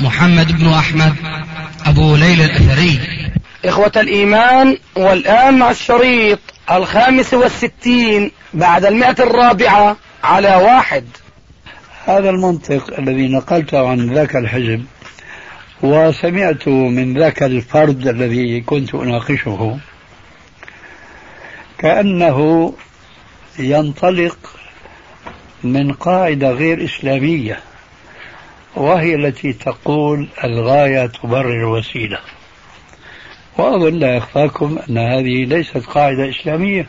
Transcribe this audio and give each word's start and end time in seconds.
محمد 0.00 0.58
بن 0.58 0.68
أحمد 0.68 1.14
أبو 1.86 2.16
ليلى 2.16 2.44
الأثري. 2.44 3.00
إخوة 3.64 3.92
الإيمان 3.96 4.78
والآن 4.96 5.58
مع 5.58 5.70
الشريط 5.70 6.38
الخامس 6.70 7.34
والستين 7.34 8.30
بعد 8.54 8.84
المئة 8.84 9.22
الرابعة 9.22 9.96
على 10.24 10.56
واحد. 10.56 11.04
هذا 12.06 12.30
المنطق 12.30 12.98
الذي 12.98 13.28
نقلته 13.28 13.88
عن 13.88 14.14
ذاك 14.14 14.36
الحزب 14.36 14.84
وسمعت 15.82 16.68
من 16.68 17.18
ذاك 17.18 17.42
الفرد 17.42 18.08
الذي 18.08 18.60
كنت 18.60 18.94
أناقشه 18.94 19.78
كأنه 21.78 22.72
ينطلق 23.58 24.38
من 25.64 25.92
قاعدة 25.92 26.50
غير 26.50 26.84
إسلامية. 26.84 27.60
وهي 28.76 29.14
التي 29.14 29.52
تقول 29.52 30.28
الغاية 30.44 31.06
تبرر 31.06 31.52
الوسيلة 31.52 32.18
وأظن 33.58 33.94
لا 33.94 34.16
يخفاكم 34.16 34.78
أن 34.90 34.98
هذه 34.98 35.44
ليست 35.44 35.76
قاعدة 35.86 36.30
إسلامية. 36.30 36.86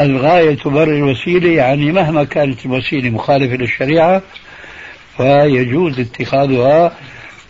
الغاية 0.00 0.54
تبرر 0.54 0.96
الوسيلة 0.96 1.50
يعني 1.50 1.92
مهما 1.92 2.24
كانت 2.24 2.66
الوسيلة 2.66 3.10
مخالفة 3.10 3.56
للشريعة 3.56 4.22
فيجوز 5.16 6.00
اتخاذها 6.00 6.92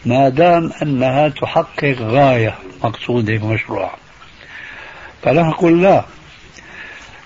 ما 0.07 0.29
دام 0.29 0.73
أنها 0.83 1.29
تحقق 1.29 1.97
غاية 2.01 2.55
مقصودة 2.85 3.47
مشروعة 3.47 3.97
فنقول 5.23 5.83
لا. 5.83 6.05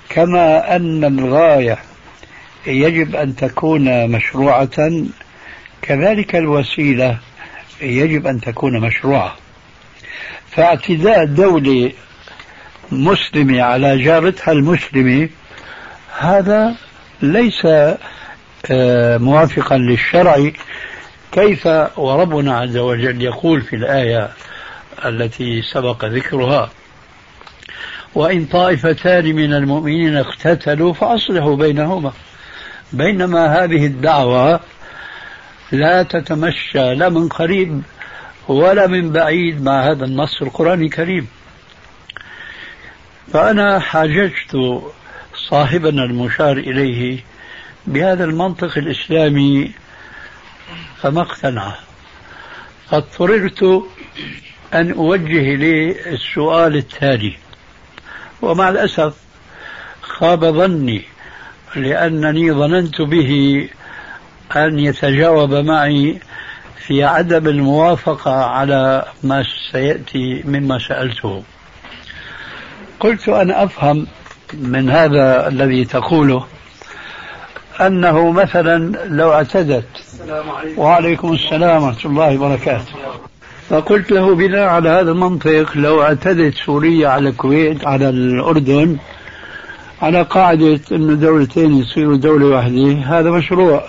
كما 0.08 0.76
أن 0.76 1.04
الغاية 1.04 1.78
يجب 2.66 3.16
أن 3.16 3.36
تكون 3.36 4.10
مشروعة 4.10 5.04
كذلك 5.82 6.36
الوسيلة 6.36 7.18
يجب 7.80 8.26
أن 8.26 8.40
تكون 8.40 8.80
مشروعة. 8.80 9.36
فاعتداء 10.50 11.24
دولة 11.24 11.92
مسلمة 12.92 13.62
على 13.62 14.02
جارتها 14.02 14.52
المسلمة 14.52 15.28
هذا 16.18 16.74
ليس 17.22 17.66
آه، 18.70 19.18
موافقا 19.18 19.78
للشرع. 19.78 20.50
كيف؟ 21.32 21.66
وربنا 21.96 22.58
عز 22.58 22.76
وجل 22.76 23.22
يقول 23.22 23.62
في 23.62 23.76
الآية 23.76 24.30
التي 25.04 25.62
سبق 25.62 26.04
ذكرها 26.04 26.70
وإن 28.14 28.44
طائفتان 28.44 29.24
من 29.24 29.54
المؤمنين 29.54 30.16
اقتتلوا 30.16 30.92
فأصلحوا 30.92 31.56
بينهما. 31.56 32.12
بينما 32.92 33.64
هذه 33.64 33.86
الدعوة 33.86 34.60
لا 35.72 36.02
تتمشى 36.02 36.94
لا 36.94 37.08
من 37.08 37.28
قريب 37.28 37.82
ولا 38.48 38.86
من 38.86 39.12
بعيد 39.12 39.62
مع 39.62 39.90
هذا 39.90 40.04
النص 40.04 40.42
القرآني 40.42 40.84
الكريم. 40.84 41.26
فأنا 43.32 43.78
حاججت 43.78 44.82
صاحبنا 45.34 46.04
المشار 46.04 46.56
إليه 46.56 47.20
بهذا 47.86 48.24
المنطق 48.24 48.78
الإسلامي 48.78 49.72
فما 51.02 51.20
اقتنع. 51.20 51.74
فاضطررت 52.90 53.62
أن 54.74 54.92
أوجه 54.92 55.54
إليه 55.54 56.06
السؤال 56.06 56.76
التالي 56.76 57.36
ومع 58.42 58.68
الأسف 58.68 59.14
خاب 60.02 60.44
ظني 60.44 61.02
لأنني 61.76 62.52
ظننت 62.52 63.02
به 63.02 63.68
أن 64.56 64.78
يتجاوب 64.78 65.54
معي 65.54 66.20
في 66.86 67.04
عدم 67.04 67.48
الموافقة 67.48 68.44
على 68.44 69.04
ما 69.22 69.44
سيأتي 69.72 70.42
مما 70.44 70.78
سألته. 70.78 71.42
قلت 73.00 73.28
أنا 73.28 73.64
أفهم 73.64 74.06
من 74.54 74.90
هذا 74.90 75.48
الذي 75.48 75.84
تقوله 75.84 76.46
أنه 77.80 78.30
مثلا 78.30 79.06
لو 79.06 79.32
اعتدت. 79.32 79.84
وعليكم 80.76 81.32
السلام 81.32 81.82
ورحمة 81.82 82.10
الله 82.10 82.34
وبركاته. 82.34 82.94
فقلت 83.68 84.10
له 84.10 84.34
بناء 84.34 84.68
على 84.68 84.88
هذا 84.88 85.10
المنطق 85.10 85.76
لو 85.76 86.02
اعتدت 86.02 86.54
سوريا 86.54 87.08
على 87.08 87.28
الكويت 87.28 87.86
على 87.86 88.08
الأردن 88.08 88.96
على 90.02 90.22
قاعدة 90.22 90.80
أنه 90.92 91.14
دولتين 91.14 91.78
يصيروا 91.78 92.16
دولة 92.16 92.46
واحدة 92.46 92.92
هذا 92.92 93.30
مشروع. 93.30 93.84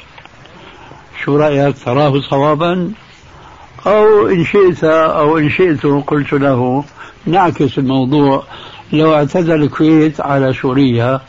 شو 1.26 1.38
رأيك؟ 1.38 1.76
تراه 1.86 2.22
صوابا؟ 2.30 2.92
أو 3.88 4.28
إن 4.28 4.46
شئت 4.46 4.84
أو 4.84 5.38
إن 5.38 5.50
شئت 5.50 5.86
قلت 5.86 6.34
له 6.34 6.84
نعكس 7.26 7.78
الموضوع. 7.78 8.44
لو 8.94 9.14
اعتدى 9.14 9.56
الكويت 9.56 10.22
على 10.22 10.54
سوريا 10.54 11.22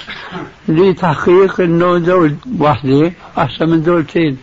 لتحقيق 0.69 1.61
إنه 1.61 1.99
دولة 1.99 2.37
واحدة 2.59 3.13
أحسن 3.39 3.69
من 3.69 3.83
دولتين 3.83 4.37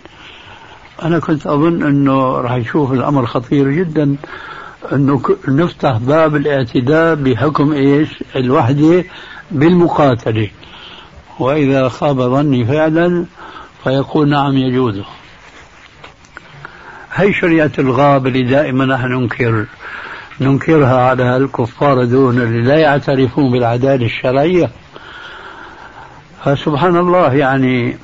أنا 1.04 1.20
كنت 1.20 1.48
أظن 1.48 1.84
إنه 1.84 2.32
راح 2.32 2.54
يشوف 2.54 2.92
الأمر 2.94 3.26
خطير 3.26 3.72
جدا. 3.72 4.16
إنه 4.94 5.22
نفتح 5.48 5.98
باب 5.98 6.36
الاعتداء 6.36 7.16
بحكم 7.16 7.74
إيش؟ 7.74 8.10
الوحدة 8.36 9.04
بالمقاتلة. 9.52 10.50
وإذا 11.40 11.90
خاب 11.90 12.22
ظني 12.22 12.66
فعلا 12.66 13.26
فيقول 13.84 14.30
نعم 14.30 14.58
يجوز. 14.58 15.02
هي 17.20 17.34
شريعة 17.34 17.72
الغاب 17.80 18.28
اللي 18.28 18.44
دائما 18.44 18.86
نحن 18.86 19.06
ننكر 19.06 19.66
ننكرها 20.42 21.02
على 21.10 21.38
الكفار 21.38 22.06
دون 22.06 22.42
اللي 22.42 22.62
لا 22.62 22.76
يعترفون 22.76 23.52
بالعدالة 23.52 24.06
الشرعية. 24.06 24.70
فسبحان 26.46 26.98
الله 26.98 27.34
يعني 27.34 27.98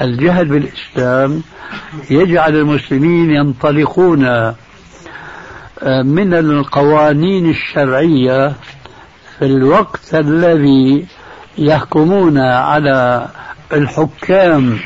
الجهل 0.00 0.44
بالإسلام 0.44 1.42
يجعل 2.10 2.56
المسلمين 2.56 3.30
ينطلقون 3.30 4.24
آه، 4.24 4.54
من 6.02 6.34
القوانين 6.34 7.50
الشرعية 7.50 8.48
في 9.38 9.44
الوقت 9.44 10.14
الذي 10.14 11.06
يحكمون 11.58 12.38
على 12.38 13.28
الحكام 13.72 14.78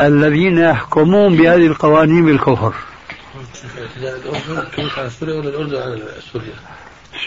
الذين 0.00 0.58
يحكمون 0.58 1.36
بهذه 1.36 1.66
القوانين 1.66 2.24
بالكفر. 2.24 2.74
على 4.98 5.10
سوريا 5.10 5.34
ولا 5.34 5.48
الأردن 5.48 5.76
على 5.76 6.02
سوريا؟ 6.32 6.54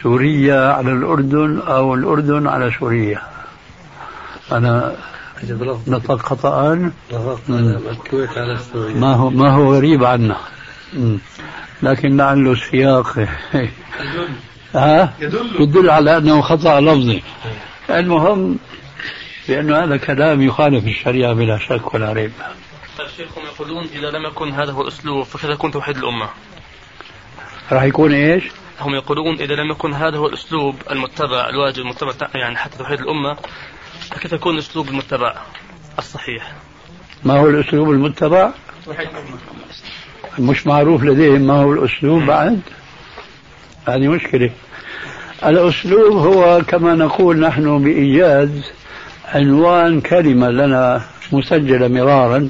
سوريا 0.03 0.73
على 0.73 0.91
الأردن 0.91 1.59
أو 1.59 1.95
الأردن 1.95 2.47
على 2.47 2.71
سوريا. 2.79 3.21
أنا 4.51 4.95
نطق 5.87 6.21
خطأ. 6.21 6.73
الكويت 7.91 8.29
على 8.37 8.57
سوريا 8.73 8.95
ما 8.95 9.15
هو 9.15 9.29
ما 9.29 9.49
هو 9.51 9.75
غريب 9.75 10.03
عنا. 10.03 10.37
لكن 11.83 12.17
لعله 12.17 12.51
السياق. 12.51 13.07
ها؟ 14.75 15.13
يدل 15.59 15.89
على 15.89 16.17
أنه 16.17 16.41
خطأ 16.41 16.81
لفظي. 16.81 17.23
المهم 17.89 18.57
بانه 19.47 19.83
هذا 19.83 19.97
كلام 19.97 20.41
يخالف 20.41 20.85
الشريعة 20.85 21.33
بلا 21.33 21.57
شك 21.57 21.93
ولا 21.93 22.13
ريب. 22.13 22.31
الشيخ 23.05 23.37
هم 23.37 23.45
يقولون 23.45 23.83
إذا 23.83 24.11
لم 24.11 24.25
يكن 24.25 24.51
هذا 24.51 24.71
هو 24.71 24.81
الاسلوب 24.81 25.23
فكيف 25.23 25.49
يكون 25.49 25.71
توحيد 25.71 25.97
الأمة؟ 25.97 26.29
راح 27.71 27.83
يكون 27.83 28.13
إيش؟ 28.13 28.43
هم 28.79 28.95
يقولون 28.95 29.39
إذا 29.39 29.55
لم 29.55 29.71
يكن 29.71 29.93
هذا 29.93 30.17
هو 30.17 30.27
الأسلوب 30.27 30.75
المتبع 30.91 31.49
الواجب 31.49 31.79
المتبع 31.79 32.13
يعني 32.35 32.57
حتى 32.57 32.77
توحيد 32.77 32.99
الأمة 32.99 33.37
فكيف 34.11 34.33
يكون 34.33 34.53
الاسلوب 34.53 34.89
المتبع 34.89 35.35
الصحيح؟ 35.99 36.53
ما 37.23 37.39
هو 37.39 37.49
الأسلوب 37.49 37.91
المتبع؟ 37.91 38.51
مش 40.39 40.67
معروف 40.67 41.03
لديهم 41.03 41.41
ما 41.41 41.53
هو 41.53 41.73
الأسلوب 41.73 42.23
بعد؟ 42.23 42.61
هذه 43.87 44.07
مشكلة 44.07 44.51
الأسلوب 45.45 46.17
هو 46.17 46.61
كما 46.67 46.95
نقول 46.95 47.39
نحن 47.39 47.83
بإيجاز 47.83 48.71
عنوان 49.25 50.01
كلمة 50.01 50.49
لنا 50.49 51.01
مسجلة 51.31 51.87
مرارا 51.87 52.49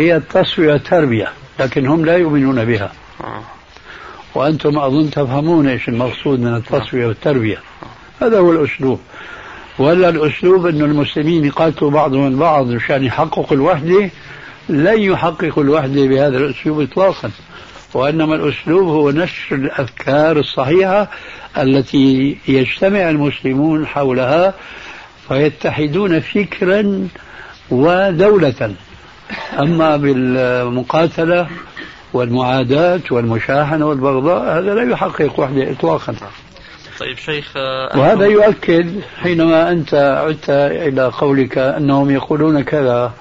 هي 0.00 0.16
التسويه 0.16 0.76
تربيه 0.76 1.28
لكن 1.58 1.86
هم 1.86 2.04
لا 2.04 2.16
يؤمنون 2.16 2.64
بها. 2.64 2.92
وأنتم 4.34 4.78
أظن 4.78 5.10
تفهمون 5.10 5.68
إيش 5.68 5.88
المقصود 5.88 6.40
من 6.40 6.54
التصفية 6.56 7.06
والتربية. 7.06 7.58
هذا 8.22 8.38
هو 8.38 8.52
الأسلوب. 8.52 9.00
ولا 9.78 10.08
الأسلوب 10.08 10.66
أن 10.66 10.80
المسلمين 10.80 11.44
يقاتلوا 11.44 11.90
بعضهم 11.90 12.26
البعض 12.26 12.66
مشان 12.66 13.04
يحققوا 13.04 13.56
الوحدة 13.56 14.10
لن 14.68 15.00
يحققوا 15.00 15.62
الوحدة 15.62 16.06
بهذا 16.06 16.38
الأسلوب 16.38 16.80
إطلاقا. 16.80 17.30
وإنما 17.94 18.34
الأسلوب 18.34 18.88
هو 18.88 19.10
نشر 19.10 19.56
الأفكار 19.56 20.38
الصحيحة 20.38 21.10
التي 21.58 22.38
يجتمع 22.48 23.10
المسلمون 23.10 23.86
حولها 23.86 24.54
فيتحدون 25.28 26.20
فكرا 26.20 27.08
ودولة. 27.70 28.74
أما 29.58 29.96
بالمقاتلة 29.96 31.48
والمعاداة 32.12 33.00
والمشاحنة 33.10 33.86
والبغضاء 33.86 34.58
هذا 34.58 34.74
لا 34.74 34.92
يحقق 34.92 35.40
وحدة 35.40 35.72
إطلاقا. 35.72 36.14
طيب 37.00 37.18
شيخ 37.18 37.56
وهذا 37.96 38.26
يؤكد 38.26 39.00
حينما 39.22 39.70
أنت 39.72 39.94
عدت 39.94 40.50
إلى 40.50 41.06
قولك 41.18 41.58
أنهم 41.58 42.10
يقولون 42.10 42.62
كذا 42.62 43.12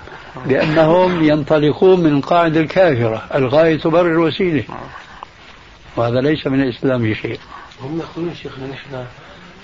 لأنهم 0.45 1.23
ينطلقون 1.23 1.99
من 1.99 2.17
القاعدة 2.17 2.59
الكافرة 2.59 3.23
الغاية 3.35 3.77
تبرر 3.77 4.11
الوسيلة 4.11 4.63
وهذا 5.95 6.21
ليس 6.21 6.47
من 6.47 6.61
الإسلام 6.61 7.13
شيء. 7.13 7.39
هم 7.81 7.99
يقولون 7.99 8.35
شيخنا 8.35 8.67
نحن 8.67 9.05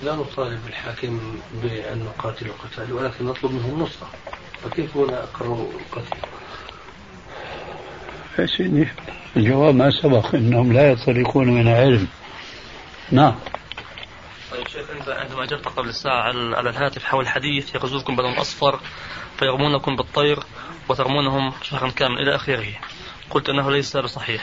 لا 0.04 0.14
نطالب 0.14 0.58
الحاكم 0.68 1.20
بأن 1.62 1.98
نقاتل 1.98 2.46
القتال 2.46 2.92
ولكن 2.92 3.24
نطلب 3.24 3.52
منه 3.52 3.66
النصرة 3.74 4.08
فكيف 4.64 4.96
هنا 4.96 5.22
أقروا 5.22 5.66
القتل؟ 5.80 6.16
يا 8.38 8.46
سيدي 8.46 8.88
الجواب 9.36 9.74
ما 9.74 9.90
سبق 9.90 10.34
إنهم 10.34 10.72
لا 10.72 10.90
ينطلقون 10.90 11.46
من 11.48 11.68
علم. 11.68 12.08
نعم. 13.10 13.34
طيب 14.52 14.68
شيخ 14.68 14.90
أنت 14.90 15.08
عندما 15.08 15.44
اجبت 15.44 15.68
قبل 15.68 15.88
الساعة 15.88 16.22
على 16.56 16.70
الهاتف 16.70 17.04
حول 17.04 17.28
حديث 17.28 17.74
يغزوكم 17.74 18.16
بلون 18.16 18.32
أصفر 18.32 18.80
فيرمونكم 19.38 19.96
بالطير 19.96 20.38
وترمونهم 20.88 21.52
شهرا 21.62 21.90
كاملا 21.90 22.22
إلى 22.22 22.34
آخره. 22.34 22.66
قلت 23.30 23.48
إنه 23.48 23.70
ليس 23.70 23.96
بصحيح. 23.96 24.42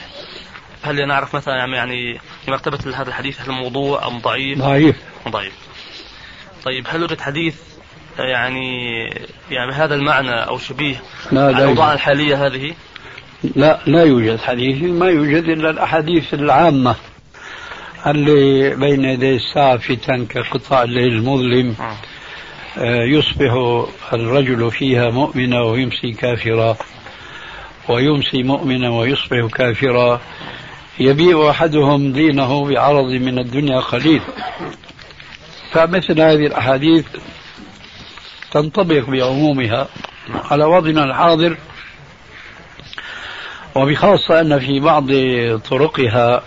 هل 0.82 1.08
نعرف 1.08 1.36
مثلا 1.36 1.54
يعني 1.54 2.20
مرتبة 2.48 2.78
هذا 2.94 3.08
الحديث 3.08 3.40
هل 3.40 3.50
موضوع 3.50 4.06
أم 4.06 4.18
ضعيف؟ 4.18 4.58
ضعيف. 4.58 4.96
ضعيف. 5.28 5.52
طيب 6.64 6.86
هل 6.88 7.00
يوجد 7.00 7.20
حديث 7.20 7.56
يعني 8.18 9.04
يعني 9.50 9.70
بهذا 9.70 9.94
المعنى 9.94 10.30
أو 10.30 10.58
شبيه 10.58 11.02
لا 11.32 11.46
على 11.46 11.58
الأوضاع 11.58 11.92
الحالية 11.92 12.46
هذه؟ 12.46 12.74
لا 13.56 13.80
لا 13.86 14.02
يوجد 14.04 14.38
حديث 14.38 14.82
ما 14.82 15.06
يوجد 15.06 15.44
إلا 15.44 15.70
الأحاديث 15.70 16.34
العامة 16.34 16.94
اللي 18.06 18.74
بين 18.76 19.04
يدي 19.04 19.36
الساعة 19.36 19.76
فتن 19.76 20.26
كقطاع 20.26 20.82
الليل 20.82 21.12
المظلم 21.12 21.74
آه. 21.80 21.96
آه، 22.78 23.04
يصبح 23.04 23.52
الرجل 24.12 24.70
فيها 24.70 25.10
مؤمنا 25.10 25.60
ويمسي 25.60 26.12
كافرا 26.12 26.76
ويمسي 27.88 28.42
مؤمنا 28.42 28.90
ويصبح 28.90 29.46
كافرا. 29.46 30.20
يبيع 31.00 31.50
أحدهم 31.50 32.12
دينه 32.12 32.64
بعرض 32.64 33.10
من 33.10 33.38
الدنيا 33.38 33.80
قليل. 33.80 34.22
فمثل 35.72 36.20
هذه 36.20 36.46
الأحاديث 36.46 37.06
تنطبق 38.50 39.10
بعمومها 39.10 39.88
على 40.50 40.64
وضعنا 40.64 41.04
الحاضر. 41.04 41.56
وبخاصة 43.74 44.40
أن 44.40 44.58
في 44.58 44.80
بعض 44.80 45.06
طرقها 45.70 46.42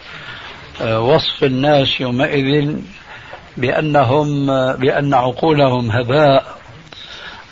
آه، 0.82 1.02
وصف 1.02 1.44
الناس 1.44 2.02
يومئذ 2.02 2.76
بأنهم 3.58 4.46
بأن 4.76 5.14
عقولهم 5.14 5.92
هباء 5.92 6.58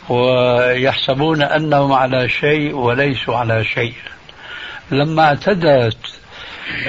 ويحسبون 0.08 1.42
أنهم 1.42 1.92
على 1.92 2.28
شيء 2.28 2.74
وليسوا 2.76 3.36
على 3.36 3.64
شيء. 3.64 3.94
لما 4.90 5.24
اعتدت 5.24 5.98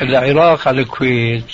العراق 0.01 0.67
على 0.67 0.81
الكويت 0.81 1.51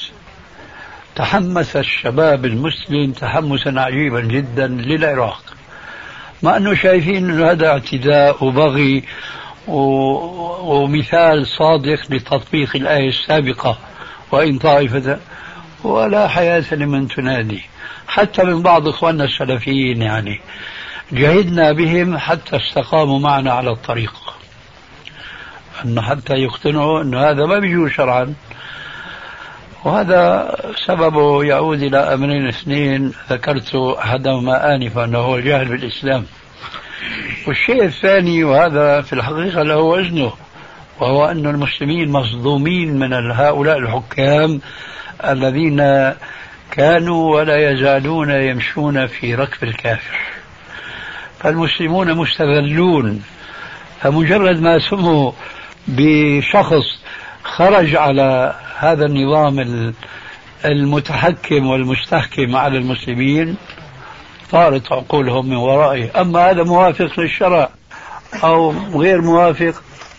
تحمس 1.15 1.75
الشباب 1.75 2.45
المسلم 2.45 3.11
تحمسا 3.11 3.73
عجيبا 3.77 4.21
جدا 4.21 4.67
للعراق. 4.67 5.43
مع 6.43 6.57
أنه 6.57 6.75
شايفين 6.75 7.15
إنه 7.15 7.51
هذا 7.51 7.67
اعتداء 7.67 8.43
وبغي 8.43 9.03
ومثال 9.67 11.47
صادق 11.47 11.99
لتطبيق 12.09 12.75
الآية 12.75 13.09
السابقة 13.09 13.77
وإن 14.31 14.57
طائفة 14.57 15.19
ولا 15.83 16.27
حياة 16.27 16.63
لمن 16.71 17.07
تنادي. 17.07 17.63
حتى 18.07 18.43
من 18.43 18.61
بعض 18.61 18.87
إخواننا 18.87 19.23
السلفيين 19.23 20.01
يعني. 20.01 20.41
جهدنا 21.11 21.71
بهم 21.71 22.17
حتى 22.17 22.55
استقاموا 22.55 23.19
معنا 23.19 23.51
على 23.51 23.71
الطريق. 23.71 24.13
أن 25.85 26.01
حتى 26.01 26.33
يقتنعوا 26.33 27.01
أن 27.01 27.15
هذا 27.15 27.45
ما 27.45 27.59
بيجوز 27.59 27.91
شرعا. 27.91 28.33
وهذا 29.85 30.55
سببه 30.85 31.43
يعود 31.43 31.81
إلى 31.81 31.97
أمرين 31.97 32.47
اثنين. 32.47 33.13
ذكرت 33.29 33.75
أحدهما 33.75 34.75
آنفا 34.75 35.03
أنه 35.05 35.17
هو 35.17 35.35
الجهل 35.35 35.65
بالإسلام. 35.65 36.25
والشيء 37.47 37.83
الثاني 37.83 38.43
وهذا 38.43 39.01
في 39.01 39.13
الحقيقة 39.13 39.63
له 39.63 39.79
وزنه 39.79 40.33
وهو 40.99 41.25
أن 41.25 41.45
المسلمين 41.45 42.11
مصدومين 42.11 42.99
من 42.99 43.31
هؤلاء 43.31 43.77
الحكام 43.77 44.61
الذين 45.25 46.13
كانوا 46.71 47.35
ولا 47.35 47.71
يزالون 47.71 48.29
يمشون 48.31 49.07
في 49.07 49.35
ركب 49.35 49.63
الكافر. 49.63 50.19
فالمسلمون 51.39 52.13
مستذلون 52.13 53.23
فمجرد 54.01 54.61
ما 54.61 54.79
سموا 54.79 55.31
بشخص 55.87 56.99
خرج 57.43 57.95
على 57.95 58.55
هذا 58.77 59.05
النظام 59.05 59.93
المتحكم 60.65 61.67
والمستحكم 61.67 62.55
على 62.55 62.77
المسلمين 62.77 63.57
طارت 64.51 64.91
عقولهم 64.91 65.49
من 65.49 65.55
ورائه. 65.55 66.21
أما 66.21 66.49
هذا 66.49 66.63
موافق 66.63 67.19
للشرع 67.19 67.69
أو 68.43 68.71
غير 68.99 69.21
موافق 69.21 69.73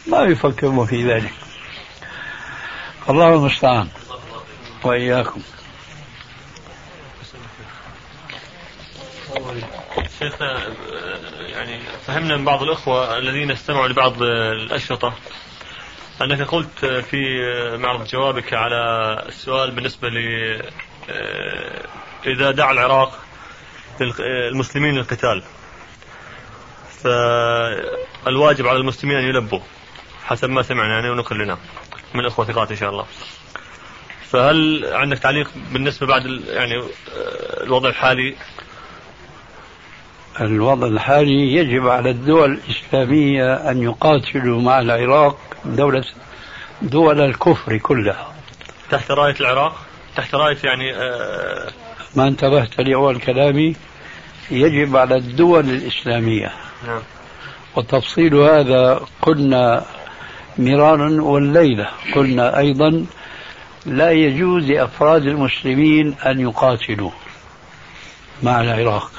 ما 0.07 0.23
يفكرون 0.23 0.87
في 0.87 1.13
ذلك. 1.13 1.33
الله 3.09 3.35
المستعان. 3.35 3.89
وإياكم. 4.85 5.41
شيخنا 10.19 10.59
يعني 11.39 11.81
فهمنا 12.07 12.37
من 12.37 12.45
بعض 12.45 12.63
الأخوة 12.63 13.19
الذين 13.19 13.51
استمعوا 13.51 13.89
لبعض 13.89 14.23
الأشرطة 14.23 15.15
أنك 16.23 16.43
قلت 16.43 16.85
في 16.85 17.17
معرض 17.79 18.07
جوابك 18.07 18.55
على 18.55 18.77
السؤال 19.29 19.71
بالنسبة 19.71 20.09
ل 20.09 20.19
إذا 22.27 22.51
دعا 22.51 22.73
العراق 22.73 23.19
المسلمين 24.01 24.95
للقتال 24.95 25.43
فالواجب 28.25 28.67
على 28.67 28.79
المسلمين 28.79 29.17
أن 29.17 29.25
يلبوا 29.25 29.61
حسب 30.25 30.51
ما 30.51 30.63
سمعنا 30.63 30.95
يعني 30.95 31.11
ونقل 31.11 31.39
لنا 31.39 31.59
من 32.15 32.27
إخوة 32.27 32.47
ثقات 32.47 32.71
إن 32.71 32.77
شاء 32.77 32.91
الله. 32.91 33.07
فهل 34.31 34.85
عندك 34.93 35.19
تعليق 35.19 35.51
بالنسبة 35.73 36.07
بعد 36.07 36.23
يعني 36.47 36.83
الوضع 37.63 37.89
الحالي؟ 37.89 38.37
الوضع 40.41 40.87
الحالي 40.87 41.55
يجب 41.55 41.87
على 41.89 42.11
الدول 42.11 42.53
الإسلامية 42.53 43.71
أن 43.71 43.83
يقاتلوا 43.83 44.61
مع 44.63 44.81
العراق 44.81 45.39
دولة 45.65 46.05
دول 46.83 47.21
الكفر 47.21 47.77
كلها. 47.79 48.35
تحت 48.91 49.11
راية 49.11 49.35
العراق؟ 49.41 49.77
تحت 50.17 50.35
راية 50.35 50.59
يعني 50.65 50.95
آه 50.97 51.71
ما 52.17 52.29
انتبهت 52.29 52.81
لأول 52.81 53.19
كلامي 53.19 53.77
يجب 54.51 54.97
على 54.97 55.17
الدول 55.17 55.71
الإسلامية. 55.71 56.53
نعم. 56.87 57.03
وتفصيل 57.77 58.35
هذا 58.35 59.01
قلنا 59.23 59.85
مرارا 60.59 61.23
والليلة 61.23 61.89
قلنا 62.15 62.59
أيضا 62.59 63.07
لا 63.87 64.11
يجوز 64.11 64.65
لأفراد 64.65 65.27
المسلمين 65.27 66.15
أن 66.27 66.41
يقاتلوا 66.41 67.11
مع 68.43 68.61
العراق 68.61 69.11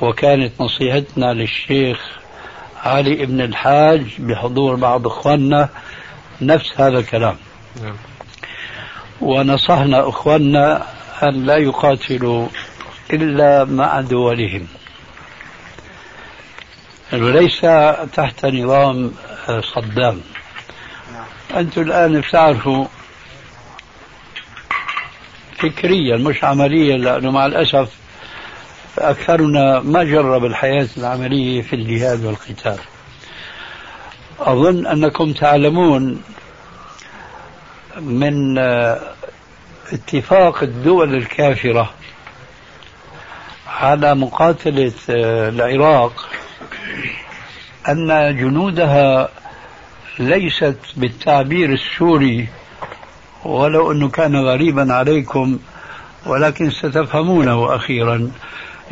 وكانت 0.00 0.60
نصيحتنا 0.60 1.32
للشيخ 1.32 2.18
علي 2.84 3.26
بن 3.26 3.40
الحاج 3.40 4.02
بحضور 4.18 4.74
بعض 4.74 5.06
إخواننا 5.06 5.68
نفس 6.40 6.80
هذا 6.80 6.98
الكلام 6.98 7.36
نعم. 7.82 7.96
ونصحنا 9.20 10.08
إخواننا 10.08 10.86
أن 11.22 11.46
لا 11.46 11.56
يقاتلوا 11.56 12.48
إلا 13.12 13.64
مع 13.64 14.00
دولهم. 14.00 14.66
وليس 17.12 17.60
تحت 18.14 18.46
نظام 18.46 19.12
صدام. 19.74 20.20
أنتم 21.56 21.82
الآن 21.82 22.20
بتعرفوا 22.20 22.86
فكريا 25.58 26.16
مش 26.16 26.44
عمليا 26.44 26.96
لأنه 26.96 27.30
مع 27.30 27.46
الأسف 27.46 27.90
أكثرنا 28.98 29.80
ما 29.80 30.04
جرب 30.04 30.44
الحياة 30.44 30.88
العملية 30.96 31.62
في 31.62 31.76
الجهاد 31.76 32.24
والقتال. 32.24 32.78
أظن 34.40 34.86
أنكم 34.86 35.32
تعلمون 35.32 36.22
من 38.00 38.58
اتفاق 39.92 40.62
الدول 40.62 41.14
الكافرة 41.14 41.90
على 43.68 44.14
مقاتلة 44.14 44.92
العراق 45.08 46.28
أن 47.88 48.36
جنودها 48.36 49.28
ليست 50.18 50.78
بالتعبير 50.96 51.72
السوري 51.72 52.48
ولو 53.44 53.92
أنه 53.92 54.08
كان 54.08 54.36
غريبا 54.36 54.92
عليكم 54.94 55.58
ولكن 56.26 56.70
ستفهمونه 56.70 57.74
أخيرا. 57.76 58.30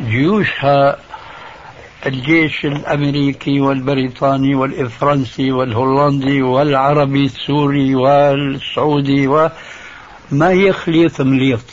جيوشها 0.01 0.97
الجيش 2.05 2.65
الأمريكي 2.65 3.59
والبريطاني 3.59 4.55
والفرنسي 4.55 5.51
والهولندي 5.51 6.41
والعربي 6.41 7.25
السوري 7.25 7.95
والسعودي 7.95 9.27
وما 10.31 10.49
هي 10.49 10.73
خليط 10.73 11.21
مليط؟ 11.21 11.65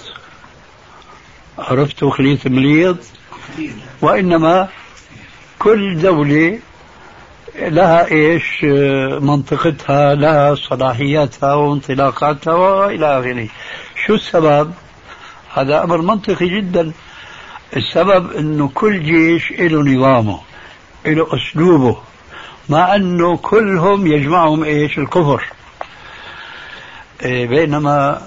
عرفتوا 1.59 2.11
خليط 2.11 2.47
مليط؟ 2.47 2.97
وإنما 4.03 4.69
كل 5.59 5.99
دولة 5.99 6.59
لها 7.59 8.11
إيش 8.11 8.65
منطقتها 9.21 10.15
لها 10.15 10.55
صلاحياتها 10.55 11.55
وانطلاقاتها 11.55 12.55
وإلى 12.55 13.21
آخره. 13.21 13.49
شو 14.07 14.15
السبب؟ 14.15 14.73
هذا 15.55 15.85
أمر 15.85 16.01
منطقي 16.01 16.49
جدا. 16.49 16.93
السبب 17.77 18.33
إنه 18.33 18.69
كل 18.75 19.03
جيش 19.03 19.53
له 19.53 19.83
نظامه 19.83 20.41
له 21.07 21.27
أسلوبه 21.35 21.97
مع 22.69 22.95
إنه 22.97 23.37
كلهم 23.37 24.07
يجمعهم 24.07 24.65
إيش؟ 24.65 24.99
الكفر. 24.99 25.45
إيه، 27.23 27.47
بينما 27.47 28.27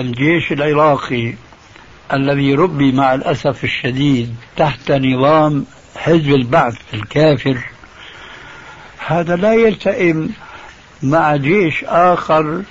الجيش 0.00 0.52
العراقي 0.52 1.34
الذي 2.12 2.54
ربي 2.54 2.92
مع 2.92 3.14
الأسف 3.14 3.64
الشديد 3.64 4.34
تحت 4.56 4.92
نظام 4.92 5.64
حزب 5.96 6.34
البعث 6.34 6.76
الكافر 6.94 7.58
هذا 9.06 9.36
لا 9.36 9.54
يلتئم 9.54 10.30
مع 11.02 11.36
جيش 11.36 11.84
آخر 11.84 12.62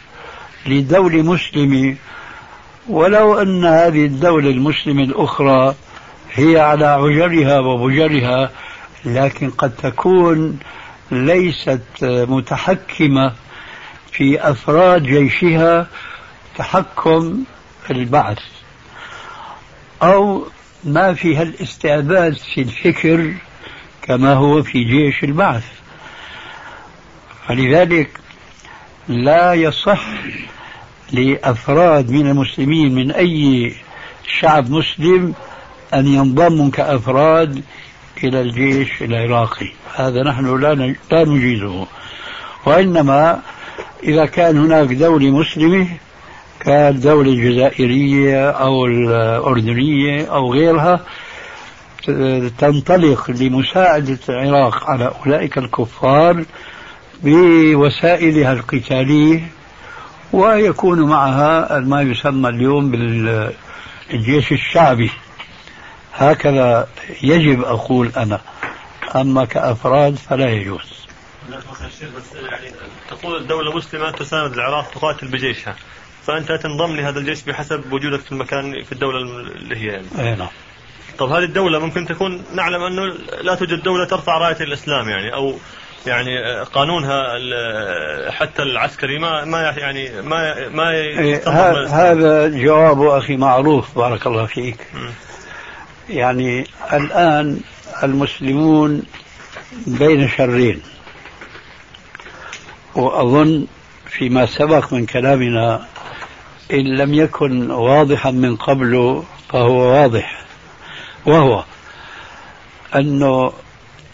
لدولة 0.66 1.22
مسلمة 1.22 1.96
ولو 2.90 3.42
أن 3.42 3.66
هذه 3.66 4.06
الدولة 4.06 4.50
المسلمة 4.50 5.04
الأخرى 5.04 5.76
هي 6.34 6.60
على 6.60 6.86
عجرها 6.86 7.60
وبجرها 7.60 8.52
لكن 9.06 9.50
قد 9.50 9.72
تكون 9.76 10.60
ليست 11.12 11.82
متحكمة 12.02 13.34
في 14.12 14.50
أفراد 14.50 15.04
جيشها 15.04 15.88
تحكم 16.58 17.44
البعث 17.92 18.40
أو 20.04 20.48
ما 20.84 21.14
فيها 21.14 21.44
الاستعباد 21.44 22.34
في 22.34 22.62
الفكر 22.62 23.34
كما 24.02 24.34
هو 24.34 24.64
في 24.64 24.84
جيش 24.84 25.24
البعث. 25.24 25.64
فلذلك 27.48 28.10
لا 29.08 29.54
يصح 29.54 30.04
لأفراد 31.12 32.12
من 32.12 32.28
المسلمين 32.28 32.96
من 32.96 33.12
أي 33.12 33.74
شعب 34.40 34.70
مسلم 34.70 35.34
أن 35.94 36.08
ينضموا 36.08 36.72
كأفراد 36.72 37.64
إلى 38.24 38.42
الجيش 38.42 39.02
العراقي. 39.02 39.70
هذا 39.96 40.24
نحن 40.24 40.62
لا 40.62 40.96
لا 41.12 41.24
نجيزه. 41.26 41.88
وإنما 42.66 43.42
إذا 44.04 44.26
كان 44.26 44.58
هناك 44.58 44.88
دولة 44.88 45.30
مسلمة 45.30 45.88
كالدولة 46.66 47.32
الجزائرية 47.32 48.50
أو 48.50 48.86
الأردنية 48.86 50.26
أو 50.26 50.54
غيرها 50.54 51.00
تنطلق 52.58 53.32
لمساعدة 53.32 54.20
العراق 54.30 54.90
على 54.90 55.12
أولئك 55.26 55.58
الكفار 55.58 56.46
بوسائلها 57.24 58.54
القتالية 58.54 59.48
ويكون 60.34 61.02
معها 61.02 61.80
ما 61.80 62.02
يسمى 62.02 62.50
اليوم 62.50 62.92
بالجيش 62.92 64.52
الشعبي. 64.52 65.12
هكذا 66.14 66.88
يجب 67.24 67.64
أقول 67.64 68.12
أنا 68.18 68.42
أما 69.16 69.46
كأفراد 69.46 70.16
فلا 70.16 70.50
يجوز. 70.50 70.96
يعني 72.50 72.72
تقول 73.10 73.42
الدولة 73.42 73.76
مسلمة 73.76 74.12
تساند 74.12 74.54
العراق 74.54 74.92
تقاتل 74.92 75.28
بجيشها. 75.28 75.76
فأنت 76.28 76.52
تنضم 76.52 76.96
لهذا 76.96 77.20
الجيش 77.20 77.44
بحسب 77.44 77.94
وجودك 77.94 78.20
في 78.20 78.32
المكان 78.32 78.84
في 78.84 78.92
الدولة 78.92 79.18
اللي 79.18 79.76
هي 79.76 79.86
يعني. 79.86 80.08
أي 80.20 80.36
نعم 80.36 80.50
طب 81.18 81.30
هذه 81.30 81.44
الدولة 81.44 81.80
ممكن 81.80 82.06
تكون 82.06 82.44
نعلم 82.54 82.82
أنه 82.82 83.14
لا 83.42 83.56
توجد 83.56 83.84
دولة 83.84 84.06
ترفع 84.06 84.38
راية 84.38 84.58
الإسلام 84.62 85.10
يعني 85.10 85.34
أو 85.34 85.56
يعني 86.08 86.62
قانونها 86.62 87.24
حتى 88.32 88.62
العسكري 88.62 89.20
ما 89.20 89.46
ما 89.46 89.62
يعني 89.62 90.22
ما 90.22 90.70
ما 90.70 90.92
إيه، 90.92 91.50
هذا 91.90 92.48
جواب 92.48 93.02
أخي 93.02 93.38
معروف 93.38 93.96
بارك 93.96 94.28
الله 94.28 94.46
فيك 94.46 94.78
م. 94.94 95.10
يعني 96.10 96.68
الآن 96.94 97.60
المسلمون 98.04 99.04
بين 99.88 100.30
شرين 100.30 100.82
وأظن 102.96 103.68
فيما 104.10 104.46
سبق 104.46 104.94
من 104.94 105.06
كلامنا 105.06 105.86
إن 106.72 106.98
لم 106.98 107.14
يكن 107.14 107.72
واضحا 107.72 108.32
من 108.32 108.56
قبل 108.56 109.24
فهو 109.50 109.78
واضح. 109.78 110.46
وهو 111.26 111.64
أنه 112.96 113.52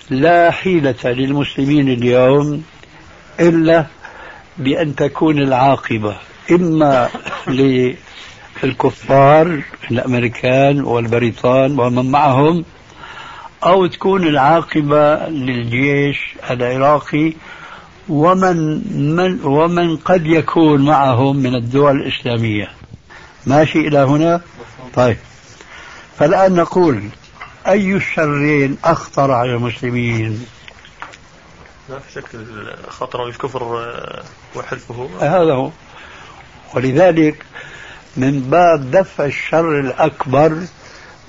لا 0.10 0.52
حيلة 0.52 0.96
للمسلمين 1.06 1.90
اليوم 1.90 2.64
إلا 3.40 3.86
بأن 4.58 4.96
تكون 4.96 5.38
العاقبة 5.38 6.18
إما 6.52 7.10
للكفار 8.64 9.62
الأمريكان 9.92 10.82
والبريطان 10.82 11.80
ومن 11.80 12.12
معهم 12.12 12.66
أو 13.64 13.86
تكون 13.86 14.28
العاقبة 14.28 15.28
للجيش 15.28 16.36
العراقي 16.50 17.34
ومن 18.12 18.82
من 19.16 19.46
ومن 19.46 19.98
قد 19.98 20.26
يكون 20.26 20.86
معهم 20.86 21.38
من 21.38 21.56
الدول 21.56 22.02
الإسلامية. 22.02 22.72
ماشي 23.46 23.80
إلى 23.80 23.98
هنا؟ 23.98 24.42
طيب. 24.94 25.18
فالآن 26.18 26.56
نقول 26.56 27.04
أي 27.68 27.94
الشرين 27.96 28.78
أخطر 28.84 29.32
على 29.32 29.56
المسلمين؟ 29.56 30.46
ما 31.90 32.00
في 32.00 32.12
شك 32.12 32.26
خطر 32.90 33.28
الكفر 33.28 33.64
وحلفه. 34.56 35.10
هذا 35.20 35.54
هو. 35.54 35.72
ولذلك 36.76 37.46
من 38.18 38.40
باب 38.40 38.92
دفع 38.92 39.26
الشر 39.26 39.80
الأكبر 39.80 40.62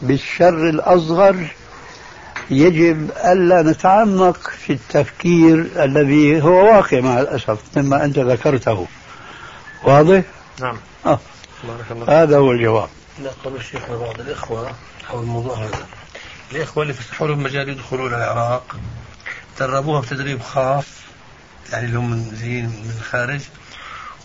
بالشر 0.02 0.68
الأصغر 0.68 1.46
يجب 2.52 3.10
ألا 3.24 3.62
نتعمق 3.62 4.50
في 4.50 4.72
التفكير 4.72 5.66
الذي 5.84 6.42
هو 6.42 6.64
واقع 6.64 7.00
مع 7.00 7.20
الأسف 7.20 7.58
مما 7.76 8.04
أنت 8.04 8.18
ذكرته. 8.18 8.86
واضح؟ 9.84 10.22
نعم. 10.60 10.76
آه. 11.06 11.18
هذا 12.08 12.36
هو 12.36 12.52
الجواب. 12.52 12.88
نقل 13.22 13.56
الشيخ 13.56 13.90
بعض 13.90 14.20
الإخوة 14.20 14.72
حول 15.08 15.22
الموضوع 15.22 15.56
هذا. 15.56 15.86
الإخوة 16.52 16.82
اللي 16.82 16.94
فتحوا 16.94 17.28
لهم 17.28 17.42
مجال 17.42 17.68
يدخلون 17.68 18.14
العراق 18.14 18.76
دربوها 19.60 20.00
بتدريب 20.00 20.42
خاص 20.42 20.84
يعني 21.72 21.86
اللي 21.86 21.98
هم 21.98 22.32
جايين 22.40 22.66
من 22.66 22.94
الخارج 22.98 23.40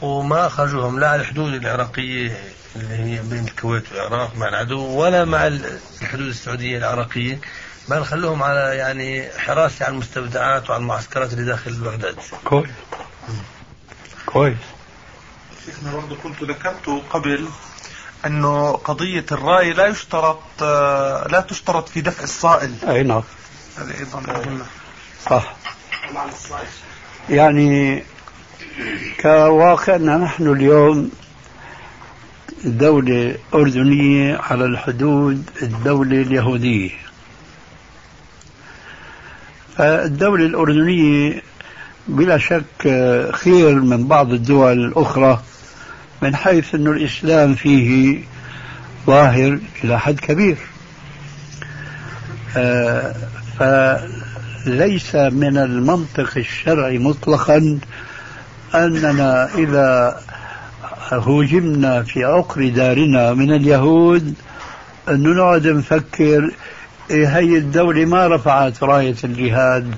وما 0.02 0.48
أخرجوهم 0.48 1.00
لا 1.00 1.10
على 1.10 1.22
الحدود 1.22 1.54
العراقية 1.54 2.38
اللي 2.76 2.96
هي 2.96 3.22
بين 3.22 3.46
الكويت 3.46 3.92
والعراق 3.92 4.36
مع 4.36 4.48
العدو 4.48 4.86
ولا 4.88 5.26
مع 5.26 5.48
الحدود 6.02 6.28
السعودية 6.28 6.78
العراقية. 6.78 7.40
بل 7.90 8.06
خلوهم 8.06 8.44
على 8.44 8.78
يعني 8.78 9.30
حراسة 9.38 9.86
على 9.86 9.94
المستودعات 9.94 10.70
وعلى 10.70 10.82
المعسكرات 10.82 11.34
اللي 11.34 11.46
داخل 11.46 11.74
بغداد. 11.74 12.16
كويس. 12.46 12.70
كويس. 14.26 14.58
شيخنا 15.66 15.92
برضه 15.92 16.16
كنت 16.16 16.44
ذكرت 16.44 16.90
قبل 17.10 17.48
أنه 18.26 18.72
قضية 18.72 19.26
الرأي 19.32 19.74
لا 19.74 19.88
يشترط 19.88 20.62
لا 21.32 21.46
تشترط 21.50 21.90
في 21.90 22.02
دفع 22.02 22.24
الصائل 22.24 22.74
أي 22.88 23.04
نعم. 23.04 23.24
هذا 23.78 23.98
أيضا 24.00 24.20
مهمة 24.20 24.66
صح. 25.30 25.56
يعني 27.30 28.04
كواقعنا 29.22 30.18
نحن 30.18 30.48
اليوم 30.48 31.12
دولة 32.64 33.38
أردنية 33.54 34.38
على 34.38 34.66
الحدود 34.66 35.50
الدولة 35.62 36.22
اليهودية. 36.22 37.07
فالدولة 39.78 40.46
الأردنية 40.46 41.42
بلا 42.08 42.38
شك 42.38 42.64
خير 43.34 43.76
من 43.76 44.08
بعض 44.08 44.34
الدول 44.34 44.86
الأخرى 44.86 45.42
من 46.22 46.36
حيث 46.36 46.76
أن 46.76 46.88
الإسلام 46.88 47.56
فيه 47.56 48.20
ظاهر 49.08 49.60
إلى 49.84 50.00
حد 50.00 50.20
كبير. 50.20 50.58
آه، 52.58 53.16
فليس 53.60 55.16
من 55.16 55.58
المنطق 55.58 56.38
الشرعي 56.38 56.98
مطلقا 56.98 57.80
أننا 58.76 59.50
إذا 59.56 60.20
هوجمنا 61.14 62.04
في 62.04 62.24
عقر 62.24 62.70
دارنا 62.70 63.34
من 63.34 63.54
اليهود 63.54 64.34
أنه 65.10 65.30
نقعد 65.30 65.68
نفكر 65.68 66.52
هي 67.12 67.58
الدولة 67.58 68.06
ما 68.06 68.28
رفعت 68.28 68.84
راية 68.84 69.16
الجهاد 69.24 69.96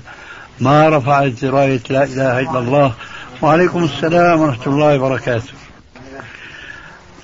ما 0.60 0.88
رفعت 0.88 1.44
راية 1.44 1.80
لا 1.90 2.04
إله 2.04 2.40
إلا 2.40 2.58
الله. 2.58 2.94
وعليكم 3.42 3.84
السلام 3.84 4.40
ورحمة 4.40 4.66
الله 4.66 4.98
وبركاته. 4.98 5.52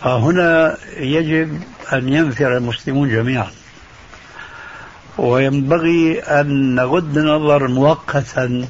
فهنا 0.01 0.77
يجب 0.97 1.63
أن 1.93 2.09
ينفر 2.09 2.57
المسلمون 2.57 3.09
جميعا. 3.09 3.51
وينبغي 5.19 6.21
أن 6.21 6.75
نغض 6.75 7.19
النظر 7.19 7.69
مؤقتا 7.69 8.69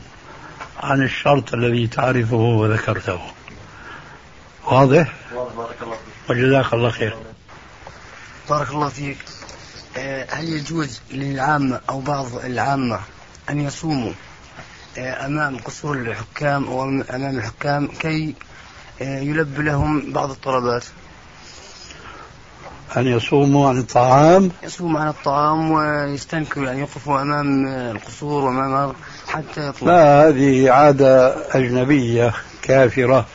عن 0.83 1.03
الشرط 1.03 1.55
الذي 1.55 1.87
تعرفه 1.87 2.37
وذكرته. 2.37 3.21
واضح؟ 4.65 5.13
واضح 5.35 5.55
بارك 5.57 5.77
الله 5.83 5.97
فيك. 5.97 6.31
وجزاك 6.31 6.75
الله 6.75 6.91
خير. 6.91 7.17
بارك 8.51 8.71
الله 8.71 8.89
فيك. 8.89 9.19
هل 10.31 10.49
يجوز 10.49 11.01
للعامة 11.11 11.81
أو 11.89 12.01
بعض 12.01 12.27
العامة 12.45 13.01
أن 13.51 13.61
يصوموا 13.61 14.13
آه، 14.99 15.27
أمام 15.27 15.59
قصور 15.59 15.97
الحكام 15.97 16.65
أو 16.65 16.83
أمام 16.85 17.39
الحكام 17.39 17.87
كي 17.87 18.35
آه، 19.03 19.21
يلبي 19.21 19.63
لهم 19.63 20.13
بعض 20.13 20.31
الطلبات؟ 20.31 20.85
أن 22.97 23.07
يصوموا 23.07 23.69
عن 23.69 23.79
الطعام؟ 23.79 24.51
يصوموا 24.63 25.01
عن 25.01 25.09
الطعام 25.09 25.71
ويستنكروا 25.71 26.67
يعني 26.67 26.81
يقفوا 26.81 27.23
أمام 27.23 27.67
القصور 27.67 28.45
وأمام 28.45 28.93
حتى 29.29 29.69
يطلع. 29.69 29.93
لا 29.93 30.29
هذه 30.29 30.71
عادة 30.71 31.37
أجنبية 31.57 32.35
كافرة. 32.63 33.27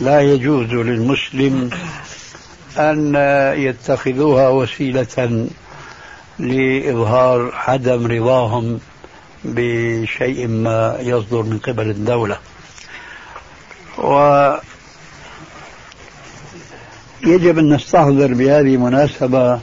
لا 0.00 0.20
يجوز 0.20 0.66
للمسلم 0.66 1.70
أن 2.78 3.14
يتخذوها 3.56 4.48
وسيلة 4.48 5.46
لإظهار 6.38 7.52
عدم 7.54 8.06
رضاهم 8.06 8.80
بشيء 9.44 10.48
ما 10.48 10.96
يصدر 11.00 11.42
من 11.42 11.58
قبل 11.58 11.90
الدولة. 11.90 12.38
و 13.98 14.54
يجب 17.26 17.58
أن 17.58 17.74
نستحضر 17.74 18.34
بهذه 18.34 18.74
المناسبة 18.74 19.60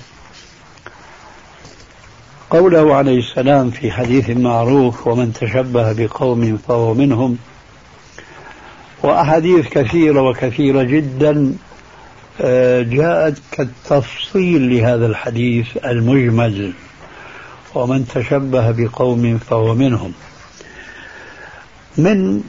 قوله 2.49 2.95
عليه 2.95 3.19
السلام 3.19 3.71
في 3.71 3.91
حديث 3.91 4.29
معروف 4.29 5.07
ومن 5.07 5.33
تشبه 5.33 5.93
بقوم 5.93 6.57
فهو 6.67 6.93
منهم 6.93 7.37
وأحاديث 9.03 9.67
كثيرة 9.67 10.21
وكثيرة 10.21 10.83
جدا 10.83 11.53
جاءت 12.81 13.37
كالتفصيل 13.51 14.75
لهذا 14.75 15.05
الحديث 15.05 15.67
المجمل 15.85 16.73
ومن 17.75 18.07
تشبه 18.07 18.71
بقوم 18.71 19.37
فهو 19.37 19.75
منهم. 19.75 20.13
من 21.97 22.43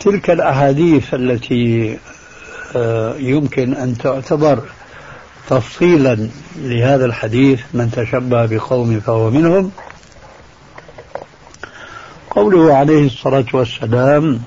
تلك 0.00 0.30
الأحاديث 0.30 1.14
التي 1.14 1.98
آه، 2.76 3.14
يمكن 3.16 3.74
أن 3.74 3.98
تعتبر 3.98 4.62
تفصيلا 5.48 6.28
لهذا 6.56 7.04
الحديث 7.06 7.60
من 7.74 7.90
تشبه 7.90 8.46
بقوم 8.46 9.00
فهو 9.00 9.30
منهم 9.30 9.70
قوله 12.30 12.74
عليه 12.74 13.06
الصلاة 13.06 13.44
والسلام 13.52 14.40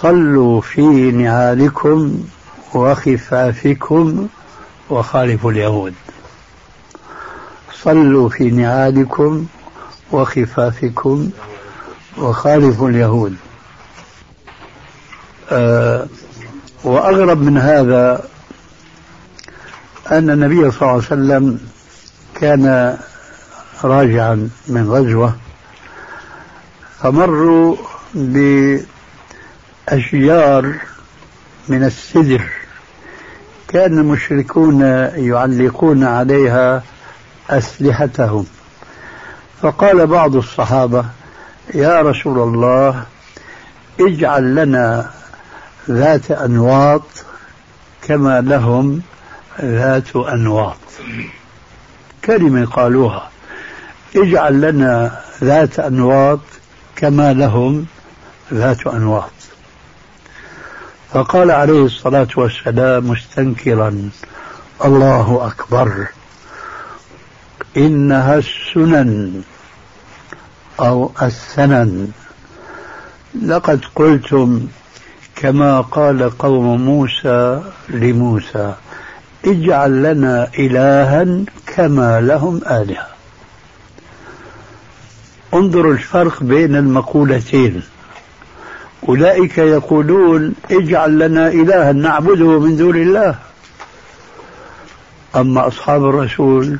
صلوا 0.00 0.60
في 0.60 0.82
نعالكم 1.10 2.24
وخفافكم 2.74 4.28
وخالفوا 4.90 5.50
اليهود. 5.52 5.94
صلوا 7.82 8.28
في 8.28 8.50
نعالكم 8.50 9.46
وخفافكم 10.12 11.30
وخالفوا 12.18 12.88
اليهود. 12.88 13.36
آه 15.50 16.06
وأغرب 16.84 17.42
من 17.42 17.58
هذا 17.58 18.28
أن 20.10 20.30
النبي 20.30 20.70
صلى 20.70 20.82
الله 20.82 20.92
عليه 20.92 20.96
وسلم 20.96 21.60
كان 22.34 22.98
راجعا 23.84 24.50
من 24.68 24.90
غزوة 24.90 25.36
فمروا 26.98 27.76
بأشجار 29.88 30.74
من 31.68 31.84
السدر. 31.84 32.50
كأن 33.68 33.98
المشركون 33.98 34.80
يعلقون 35.16 36.04
عليها 36.04 36.82
أسلحتهم. 37.50 38.46
فقال 39.62 40.06
بعض 40.06 40.36
الصحابة 40.36 41.04
يا 41.74 42.00
رسول 42.00 42.38
الله 42.38 43.04
اجعل 44.00 44.54
لنا 44.54 45.10
ذات 45.90 46.30
أنواط 46.30 47.02
كما 48.02 48.40
لهم 48.40 49.02
ذات 49.60 50.16
أنواط. 50.16 50.76
كلمة 52.24 52.66
قالوها 52.66 53.30
اجعل 54.16 54.60
لنا 54.60 55.20
ذات 55.44 55.78
أنواط 55.78 56.40
كما 56.96 57.32
لهم 57.32 57.86
ذات 58.52 58.86
أنواط. 58.86 59.30
فقال 61.12 61.50
عليه 61.50 61.84
الصلاة 61.84 62.28
والسلام 62.36 63.08
مستنكرا 63.08 64.10
الله 64.84 65.46
أكبر 65.46 66.06
إنها 67.76 68.38
السنن 68.38 69.42
أو 70.80 71.12
السنن. 71.22 72.10
لقد 73.42 73.80
قلتم 73.94 74.66
كما 75.36 75.80
قال 75.80 76.38
قوم 76.38 76.80
موسى 76.84 77.62
لموسى 77.88 78.74
اجعل 79.44 80.02
لنا 80.02 80.50
إلها 80.58 81.44
كما 81.66 82.20
لهم 82.20 82.60
آلهة. 82.66 83.06
انظروا 85.54 85.92
الفرق 85.92 86.42
بين 86.42 86.76
المقولتين. 86.76 87.82
أولئك 89.08 89.58
يقولون 89.58 90.54
اجعل 90.70 91.18
لنا 91.18 91.48
إلها 91.48 91.92
نعبده 91.92 92.60
من 92.60 92.76
دون 92.76 92.96
الله. 92.96 93.38
أما 95.36 95.66
أصحاب 95.66 96.04
الرسول 96.04 96.78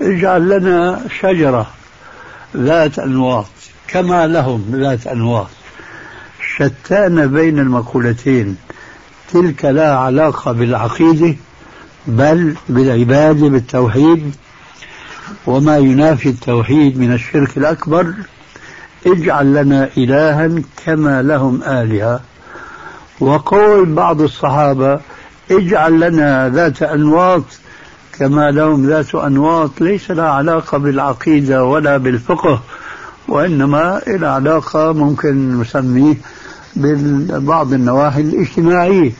اجعل 0.00 0.48
لنا 0.48 1.00
شجرة 1.20 1.66
ذات 2.56 2.98
أنواط 2.98 3.46
كما 3.88 4.26
لهم 4.26 4.64
ذات 4.72 5.06
أنواط 5.06 5.48
شتان 6.56 7.26
بين 7.26 7.58
المقولتين. 7.58 8.56
تلك 9.32 9.64
لا 9.64 9.96
علاقة 9.96 10.52
بالعقيدة 10.52 11.36
بل 12.06 12.54
بالعبادة 12.68 13.48
بالتوحيد. 13.48 14.34
وما 15.46 15.78
ينافي 15.78 16.28
التوحيد 16.28 16.98
من 16.98 17.12
الشرك 17.12 17.56
الأكبر 17.56 18.14
اجعل 19.06 19.54
لنا 19.54 19.88
إلها 19.96 20.62
كما 20.84 21.22
لهم 21.22 21.62
آلهة. 21.62 22.20
وقول 23.20 23.94
بعض 23.94 24.20
الصحابة 24.20 25.00
اجعل 25.50 26.00
لنا 26.00 26.48
ذات 26.48 26.82
أنواط 26.82 27.44
كما 28.18 28.50
لهم 28.50 28.86
ذات 28.86 29.14
أنواط 29.14 29.80
ليس 29.80 30.10
لها 30.10 30.30
علاقة 30.30 30.78
بالعقيدة 30.78 31.64
ولا 31.64 31.96
بالفقه 31.96 32.62
وإنما 33.28 34.00
إلى 34.06 34.26
علاقة 34.26 34.92
ممكن 34.92 35.60
نسميه 35.60 36.14
ببعض 36.76 37.72
النواحي 37.72 38.20
الاجتماعية. 38.20 39.12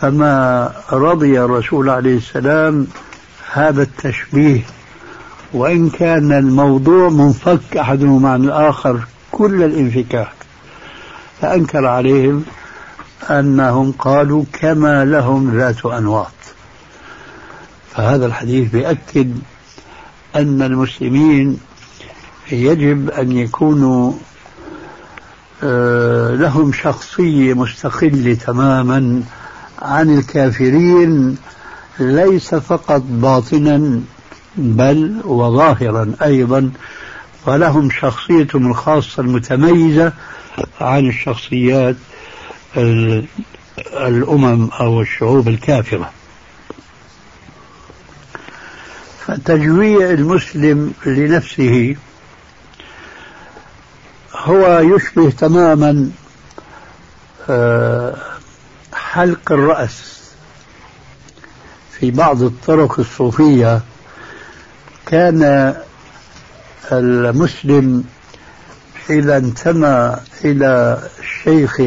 فما 0.00 0.72
رضي 0.92 1.40
الرسول 1.40 1.90
عليه 1.90 2.16
السلام 2.16 2.86
هذا 3.52 3.82
التشبيه. 3.82 4.60
وإن 5.54 5.90
كان 5.90 6.32
الموضوع 6.32 7.08
منفك 7.08 7.76
أحدهما 7.76 8.30
عن 8.30 8.44
الآخر 8.44 9.00
كل 9.32 9.62
الانفكاك 9.62 10.32
فأنكر 11.40 11.86
عليهم 11.86 12.44
أنهم 13.30 13.92
قالوا 13.92 14.44
كما 14.52 15.04
لهم 15.04 15.56
ذات 15.58 15.86
أنواط. 15.86 16.32
فهذا 17.90 18.26
الحديث 18.26 18.70
بيأكد 18.70 19.38
أن 20.36 20.62
المسلمين 20.62 21.58
يجب 22.52 23.10
أن 23.10 23.32
يكونوا 23.32 24.12
آه، 25.62 26.34
لهم 26.34 26.72
شخصية 26.72 27.54
مستقلة 27.54 28.34
تماما 28.34 29.22
عن 29.82 30.18
الكافرين 30.18 31.36
ليس 32.00 32.54
فقط 32.54 33.02
باطنا 33.08 34.00
بل 34.56 35.20
وظاهرا 35.24 36.12
أيضا 36.22 36.70
فلهم 37.46 37.90
شخصيتهم 37.90 38.70
الخاصة 38.70 39.20
المتميزة 39.20 40.12
عن 40.80 41.08
الشخصيات 41.08 41.96
الأمم 43.96 44.70
أو 44.70 45.00
الشعوب 45.00 45.48
الكافرة. 45.48 46.10
فتجويع 49.26 50.10
المسلم 50.10 50.92
لنفسه 51.06 51.96
هو 54.34 54.78
يشبه 54.78 55.30
تماما 55.30 56.10
آه، 57.48 58.16
حلق 58.94 59.52
الرأس 59.52 60.20
في 61.92 62.10
بعض 62.10 62.42
الطرق 62.42 63.00
الصوفية 63.00 63.80
كان 65.06 65.74
المسلم 66.92 68.04
إذا 69.10 69.36
انتمى 69.36 70.16
إلى 70.44 70.98
شيخ 71.44 71.80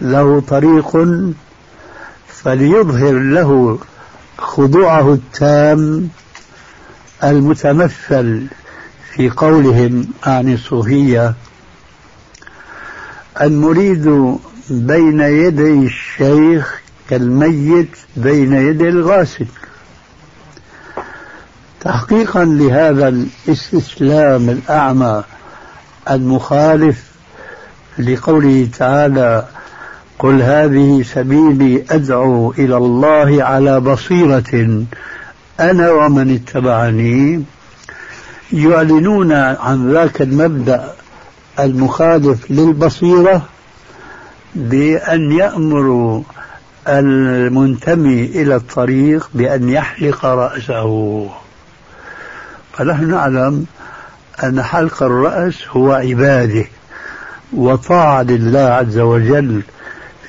له 0.00 0.40
طريق 0.48 1.08
فليظهر 2.28 3.12
له 3.12 3.78
خضوعه 4.38 5.12
التام 5.14 6.08
المتمثل 7.24 8.46
في 9.14 9.30
قولهم 9.30 10.08
عن 10.24 10.52
الصوفية. 10.52 11.34
المريد 13.40 14.36
بين 14.70 15.20
يدي 15.20 15.86
الشيخ 15.86 16.80
كالميت 17.10 17.90
بين 18.16 18.52
يدي 18.52 18.88
الغاسل. 18.88 19.46
تحقيقا 21.80 22.44
لهذا 22.44 23.08
الاستسلام 23.08 24.48
الأعمى 24.50 25.22
المخالف 26.10 27.04
لقوله 27.98 28.68
تعالى 28.78 29.44
قل 30.18 30.42
هذه 30.42 31.02
سبيلي 31.02 31.84
أدعو 31.90 32.50
إلى 32.50 32.76
الله 32.76 33.44
على 33.44 33.80
بصيرة 33.80 34.84
أنا 35.60 35.90
ومن 35.90 36.34
اتبعني 36.34 37.42
يعلنون 38.52 39.32
عن 39.32 39.92
ذاك 39.92 40.22
المبدأ 40.22 40.92
المخالف 41.58 42.50
للبصيرة 42.50 43.42
بأن 44.54 45.32
يأمروا 45.32 46.22
المنتمي 46.88 48.24
إلى 48.24 48.56
الطريق 48.56 49.30
بأن 49.34 49.68
يحلق 49.68 50.24
رأسه. 50.26 51.39
فنحن 52.80 53.10
نعلم 53.10 53.66
أن 54.44 54.62
حلق 54.62 55.02
الرأس 55.02 55.54
هو 55.68 55.92
عبادة 55.92 56.66
وطاعة 57.52 58.22
لله 58.22 58.60
عز 58.60 58.98
وجل 58.98 59.62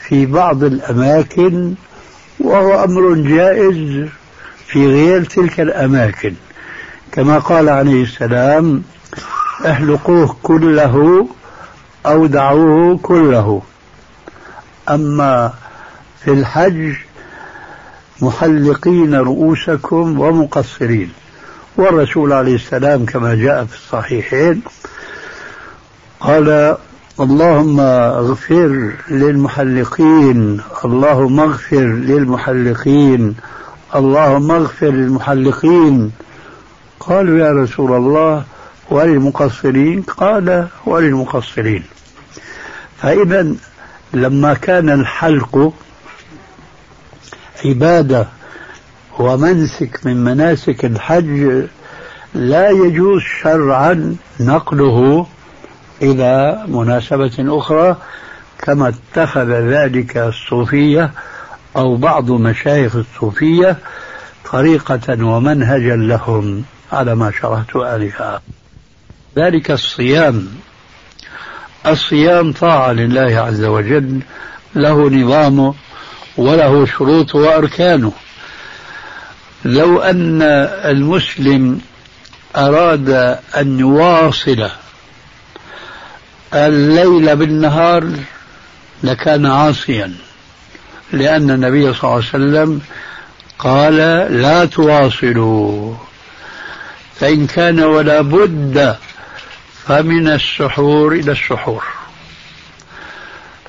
في 0.07 0.25
بعض 0.25 0.63
الأماكن 0.63 1.73
وهو 2.39 2.83
أمر 2.83 3.13
جائز 3.13 4.09
في 4.67 4.87
غير 4.87 5.23
تلك 5.23 5.59
الأماكن. 5.59 6.33
كما 7.11 7.39
قال 7.39 7.69
عليه 7.69 8.03
السلام 8.03 8.83
احلقوه 9.65 10.35
كله 10.43 11.27
أو 12.05 12.25
دعوه 12.25 12.97
كله. 12.97 13.61
أما 14.89 15.53
في 16.23 16.31
الحج 16.31 16.93
محلقين 18.21 19.15
رؤوسكم 19.15 20.19
ومقصرين. 20.19 21.11
والرسول 21.81 22.33
عليه 22.33 22.55
السلام 22.55 23.05
كما 23.05 23.35
جاء 23.35 23.65
في 23.65 23.75
الصحيحين 23.75 24.61
قال 26.19 26.77
اللهم 27.19 27.79
اغفر 27.79 28.91
للمحلقين 29.09 30.61
اللهم 30.85 31.39
اغفر 31.39 31.85
للمحلقين 31.85 33.35
اللهم 33.95 34.51
اغفر 34.51 34.89
للمحلقين. 34.89 36.11
قالوا 36.99 37.39
يا 37.39 37.51
رسول 37.51 37.91
الله 37.93 38.43
وللمقصرين؟ 38.89 40.01
قال 40.01 40.67
وللمقصرين. 40.85 41.83
فإذا 43.01 43.53
لما 44.13 44.53
كان 44.53 44.89
الحلق 44.89 45.73
عبادة 47.65 48.27
ومنسك 49.21 49.99
من 50.05 50.23
مناسك 50.23 50.85
الحج 50.85 51.65
لا 52.33 52.69
يجوز 52.69 53.21
شرعا 53.41 54.15
نقله 54.39 55.27
إلى 56.01 56.63
مناسبة 56.67 57.31
أخرى 57.39 57.97
كما 58.59 58.93
اتخذ 58.93 59.49
ذلك 59.51 60.17
الصوفية 60.17 61.11
أو 61.77 61.95
بعض 61.95 62.31
مشايخ 62.31 62.95
الصوفية 62.95 63.77
طريقة 64.51 65.25
ومنهجا 65.25 65.95
لهم 65.95 66.63
على 66.91 67.15
ما 67.15 67.31
شرحت 67.41 67.75
آنفا. 67.75 68.41
ذلك 69.37 69.71
الصيام. 69.71 70.47
الصيام 71.87 72.51
طاعة 72.51 72.91
لله 72.91 73.39
عز 73.39 73.63
وجل 73.63 74.19
له 74.75 75.09
نظامه 75.09 75.73
وله 76.37 76.85
شروطه 76.85 77.39
وأركانه. 77.39 78.11
لو 79.65 79.99
أن 79.99 80.41
المسلم 80.85 81.81
أراد 82.55 83.09
أن 83.57 83.79
يواصل 83.79 84.69
الليل 86.53 87.35
بالنهار 87.35 88.09
لكان 89.03 89.45
عاصيا 89.45 90.13
لأن 91.13 91.51
النبي 91.51 91.93
صلى 91.93 92.03
الله 92.03 92.13
عليه 92.15 92.25
وسلم 92.25 92.81
قال 93.59 93.95
لا 94.41 94.65
تواصلوا 94.65 95.95
فإن 97.19 97.47
كان 97.47 97.79
ولا 97.79 98.21
بد 98.21 98.95
فمن 99.85 100.27
السحور 100.27 101.13
إلى 101.13 101.31
السحور. 101.31 101.83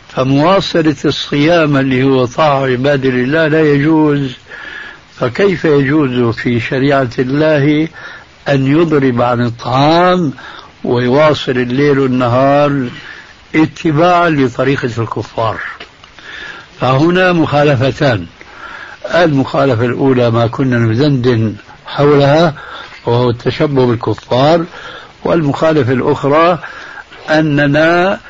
فمواصلة 0.09 0.96
الصيام 1.05 1.76
اللي 1.76 2.05
هو 2.05 2.24
طاعة 2.24 2.66
عباد 2.66 3.05
الله 3.05 3.48
لا 3.48 3.72
يجوز 3.72 4.33
فكيف 5.16 5.64
يجوز 5.64 6.35
في 6.35 6.61
شريعة 6.61 7.11
الله 7.18 7.88
أن 8.48 8.66
يضرب 8.66 9.22
عن 9.22 9.44
الطعام 9.44 10.33
ويواصل 10.85 11.53
الليل 11.53 11.98
والنهار 11.98 12.88
اتباعا 13.55 14.31
لطريقة 14.31 15.03
الكفار؟ 15.03 15.57
فهنا 16.81 17.33
مخالفتان. 17.33 18.27
المخالفة 19.14 19.85
الأولى 19.85 20.31
ما 20.31 20.46
كنا 20.46 20.79
ندندن 20.79 21.55
حولها 21.87 22.55
وهو 23.07 23.31
التشبه 23.31 23.87
بالكفار. 23.87 24.64
والمخالفة 25.25 25.92
الأخرى 25.92 26.59
أننا 27.31 28.20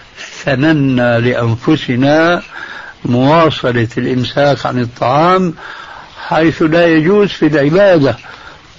سننا 0.45 1.21
لأنفسنا 1.21 2.42
مواصلة 3.05 3.88
الإمساك 3.99 4.66
عن 4.66 4.81
الطعام 4.81 5.55
حيث 6.29 6.63
لا 6.63 6.87
يجوز 6.87 7.29
في 7.29 7.47
العبادة 7.47 8.19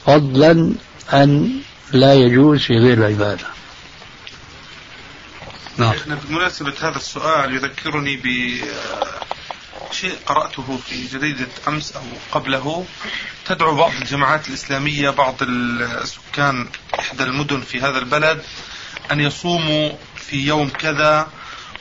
فضلا 0.06 0.74
أن 1.14 1.62
لا 1.92 2.14
يجوز 2.14 2.60
في 2.60 2.74
غير 2.74 2.98
العبادة. 2.98 3.46
نعم. 5.78 5.94
بمناسبة 6.08 6.74
هذا 6.82 6.98
السؤال 6.98 7.56
يذكرني 7.56 8.16
بشيء 9.90 10.16
قرأته 10.26 10.80
في 10.88 11.08
جريدة 11.08 11.48
أمس 11.68 11.96
أو 11.96 12.02
قبله. 12.32 12.86
تدعو 13.46 13.76
بعض 13.76 13.92
الجماعات 14.02 14.48
الإسلامية 14.48 15.10
بعض 15.10 15.36
السكان 15.42 16.68
إحدى 17.00 17.24
المدن 17.24 17.62
في 17.62 17.82
هذا 17.82 17.98
البلد 17.98 18.42
أن 19.12 19.20
يصوموا 19.20 19.92
في 20.16 20.48
يوم 20.48 20.70
كذا 20.70 21.28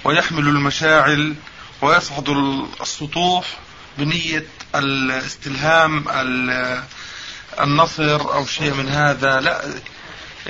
ويحملوا 0.05 0.53
المشاعل 0.53 1.35
ويصعدوا 1.83 2.67
السطوح 2.81 3.59
بنية 3.99 4.47
الاستلهام 4.75 6.05
النصر 7.61 8.35
أو 8.35 8.47
شيء 8.47 8.75
من 8.75 8.89
هذا 8.89 9.41
لا 9.41 9.63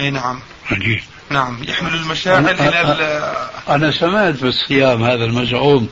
إي 0.00 0.10
نعم 0.10 0.40
عجيب 0.70 1.02
نعم 1.30 1.64
يحمل 1.64 1.94
المشاعل 1.94 2.48
أنا, 2.48 2.92
إلى 2.92 3.48
أنا 3.68 3.90
سمعت 3.90 4.34
بالصيام 4.34 5.04
هذا 5.04 5.24
المزعوم 5.24 5.88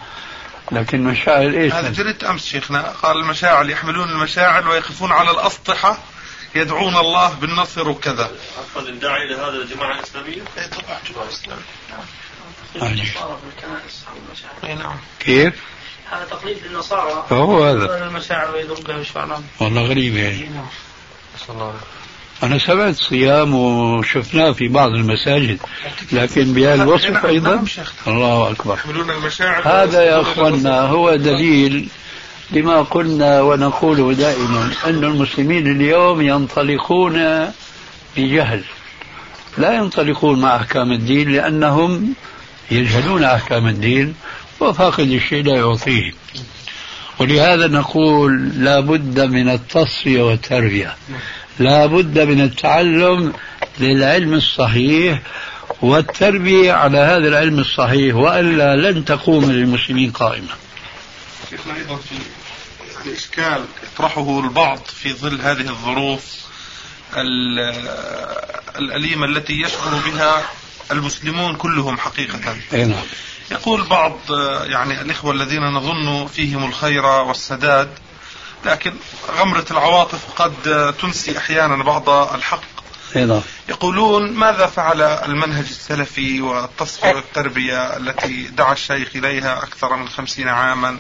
لكن 0.73 1.05
مشاعل 1.05 1.55
إيش؟ 1.55 1.73
هذا 1.73 1.91
جريت 1.91 2.25
أمس 2.25 2.47
شيخنا 2.47 2.83
قال 2.83 3.17
المشاعل 3.17 3.71
يحملون 3.71 4.11
المشاعل 4.11 4.69
ويقفون 4.69 5.13
على 5.13 5.31
الأسطحة 5.31 5.99
يدعون 6.55 6.97
الله 6.97 7.35
بالنصر 7.35 7.89
وكذا. 7.89 8.31
عفوا 8.59 8.83
الداعي 8.83 9.25
إلى 9.27 9.35
هذا 9.35 9.57
الجماعة 9.63 9.99
الإسلامية؟ 9.99 10.43
إي 10.59 10.67
طبعا 10.69 10.99
جماعة 11.11 11.29
اسلاميه. 11.29 11.63
إي 14.65 14.75
نعم. 14.75 14.97
كيف؟ 15.21 15.55
هذا 16.11 16.25
تقليد 16.31 16.57
للنصارى. 16.67 17.27
هو 17.33 17.65
هذا. 17.65 18.07
المشاعر 18.07 18.65
بالشعراء 18.87 19.43
والله 19.61 19.83
غريب 19.83 20.17
يعني. 20.17 20.39
نعم. 20.39 20.67
الله 21.51 21.75
أنا 22.43 22.59
سمعت 22.59 22.95
صيام 22.95 23.55
وشفناه 23.55 24.53
في 24.53 24.69
بعض 24.69 24.91
المساجد 24.91 25.59
لكن 26.13 26.53
بهالوصف 26.53 27.27
أيضا؟ 27.27 27.55
نعم. 27.55 27.65
الله 28.07 28.51
أكبر. 28.51 28.75
يحملون 28.75 29.11
المشاعر 29.11 29.63
هذا 29.69 30.03
يا 30.03 30.21
أخوانا 30.21 30.81
هو 30.81 31.17
دليل 31.17 31.89
لما 32.51 32.83
قلنا 32.83 33.41
ونقوله 33.41 34.13
دائما 34.13 34.71
أن 34.87 35.05
المسلمين 35.05 35.67
اليوم 35.67 36.21
ينطلقون 36.21 37.47
بجهل. 38.17 38.65
لا 39.59 39.73
ينطلقون 39.73 40.41
مع 40.41 40.57
أحكام 40.57 40.93
الدين 40.93 41.33
لأنهم 41.33 42.15
يجهلون 42.71 43.25
أحكام 43.25 43.67
الدين. 43.67 44.15
وفاقد 44.61 45.11
الشيء 45.11 45.45
لا 45.45 45.55
يعطيه. 45.57 46.13
ولهذا 47.19 47.67
نقول 47.67 48.49
لا 48.65 48.81
بد 48.81 49.21
من 49.21 49.49
التصفية 49.49 50.23
والتربية. 50.23 50.97
لا 51.59 51.87
بد 51.87 52.19
من 52.19 52.41
التعلم 52.41 53.33
للعلم 53.79 54.35
الصحيح 54.35 55.21
والتربية 55.83 56.73
على 56.73 56.99
هذا 56.99 57.29
العلم 57.29 57.59
الصحيح 57.59 58.15
وإلا 58.15 58.77
لن 58.77 59.05
تقوم 59.05 59.51
للمسلمين 59.53 60.11
قائمة 60.11 60.49
شيخنا 61.51 61.77
أيضا 61.77 61.97
في 61.97 63.15
إشكال 63.17 63.65
يطرحه 63.95 64.41
البعض 64.41 64.79
في 64.87 65.13
ظل 65.13 65.41
هذه 65.41 65.61
الظروف 65.69 66.25
ال- 67.17 67.75
الأليمة 68.79 69.27
التي 69.27 69.53
يشعر 69.61 69.95
بها 70.07 70.43
المسلمون 70.93 71.57
كلهم 71.57 71.99
حقيقة. 71.99 72.57
أي 72.73 72.85
نعم. 72.85 73.03
يقول 73.51 73.83
بعض 73.83 74.19
يعني 74.63 75.01
الإخوة 75.01 75.33
الذين 75.33 75.63
نظن 75.63 76.27
فيهم 76.27 76.65
الخير 76.65 77.07
والسداد 77.07 77.89
لكن 78.65 78.93
غمرة 79.39 79.65
العواطف 79.71 80.21
قد 80.37 80.95
تنسي 81.01 81.39
أحيانا 81.39 81.83
بعض 81.85 82.09
الحق. 82.35 82.63
يقولون 83.69 84.33
ماذا 84.33 84.67
فعل 84.67 85.03
المنهج 85.03 85.65
السلفي 85.71 86.41
والتصفية 86.41 87.15
والتربية 87.15 87.97
التي 87.97 88.43
دعا 88.43 88.73
الشيخ 88.73 89.09
إليها 89.15 89.63
أكثر 89.63 89.97
من 89.97 90.09
خمسين 90.09 90.49
عاما 90.49 90.99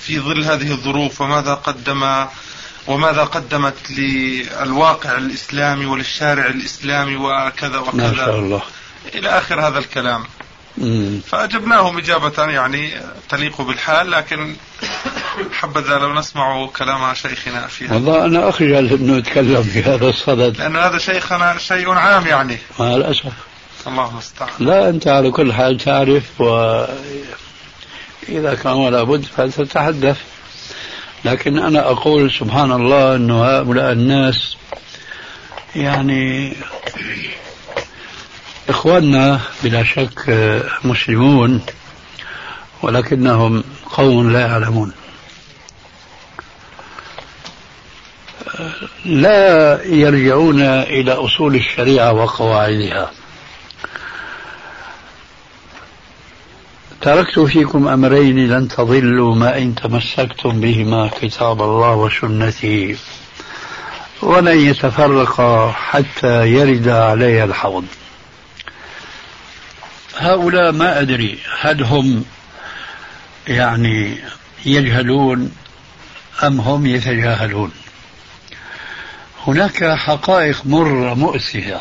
في 0.00 0.20
ظل 0.20 0.44
هذه 0.44 0.70
الظروف 0.70 1.20
وماذا 1.20 1.54
قدم 1.54 2.26
وماذا 2.86 3.24
قدمت 3.24 3.90
للواقع 3.90 5.16
الإسلامي 5.16 5.86
وللشارع 5.86 6.46
الإسلامي 6.46 7.16
وكذا 7.16 7.80
ما 7.80 7.84
شاء 7.84 8.12
وكذا 8.12 8.30
الله 8.30 8.62
إلى 9.14 9.28
آخر 9.28 9.66
هذا 9.68 9.78
الكلام. 9.78 10.24
فأجبناهم 11.26 11.98
إجابة 11.98 12.44
يعني 12.44 12.90
تليق 13.28 13.60
بالحال 13.60 14.10
لكن 14.10 14.54
حبذا 15.52 15.98
لو 15.98 16.14
نسمع 16.14 16.66
كلام 16.66 17.14
شيخنا 17.14 17.66
فيها 17.66 17.94
والله 17.94 18.24
أنا 18.24 18.48
أخجل 18.48 18.86
أنه 18.86 19.18
أتكلم 19.18 19.62
في 19.62 19.82
هذا 19.82 20.08
الصدد. 20.08 20.56
لأن 20.58 20.76
هذا 20.76 20.98
شيخنا 20.98 21.58
شيء 21.58 21.90
عام 21.90 22.26
يعني. 22.26 22.58
مع 22.78 22.96
الأسف 22.96 23.32
الله 23.86 24.08
المستعان 24.10 24.50
لا 24.58 24.88
أنت 24.88 25.08
على 25.08 25.30
كل 25.30 25.52
حال 25.52 25.78
تعرف 25.78 26.40
وإذا 26.40 26.94
كان 28.62 28.72
ولا 28.72 29.02
بد 29.02 29.24
فلتتحدث. 29.24 30.18
لكن 31.24 31.58
أنا 31.58 31.90
أقول 31.90 32.30
سبحان 32.30 32.72
الله 32.72 33.16
أن 33.16 33.30
هؤلاء 33.30 33.92
الناس 33.92 34.56
يعني 35.76 36.56
إخواننا 38.72 39.40
بلا 39.62 39.84
شك 39.84 40.18
مسلمون 40.84 41.60
ولكنهم 42.82 43.64
قوم 43.90 44.32
لا 44.32 44.40
يعلمون. 44.40 44.92
لا 49.04 49.84
يرجعون 49.84 50.62
إلى 50.62 51.12
أصول 51.12 51.54
الشريعة 51.54 52.12
وقواعدها. 52.12 53.10
تركت 57.00 57.38
فيكم 57.38 57.88
أمرين 57.88 58.48
لن 58.48 58.68
تضلوا 58.68 59.34
ما 59.34 59.58
إن 59.58 59.74
تمسكتم 59.74 60.60
بهما 60.60 61.10
كتاب 61.20 61.62
الله 61.62 61.94
وسنتي 61.94 62.96
ولن 64.22 64.58
يتفرقا 64.58 65.70
حتى 65.70 66.46
يرد 66.46 66.88
علي 66.88 67.44
الحوض. 67.44 67.84
هؤلاء 70.16 70.72
ما 70.72 71.00
أدري 71.00 71.38
هل 71.60 71.82
هم 71.82 72.24
يعني 73.48 74.18
يجهلون 74.66 75.52
أم 76.42 76.60
هم 76.60 76.86
يتجاهلون. 76.86 77.72
هناك 79.46 79.84
حقائق 79.84 80.66
مرة 80.66 81.14
مؤسفة 81.14 81.80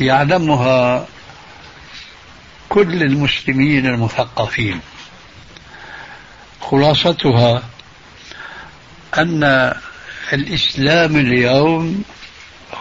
يعلمها 0.00 1.06
كل 2.68 3.02
المسلمين 3.02 3.86
المثقفين. 3.86 4.80
خلاصتها 6.60 7.62
أن 9.18 9.72
الإسلام 10.32 11.16
اليوم 11.16 12.04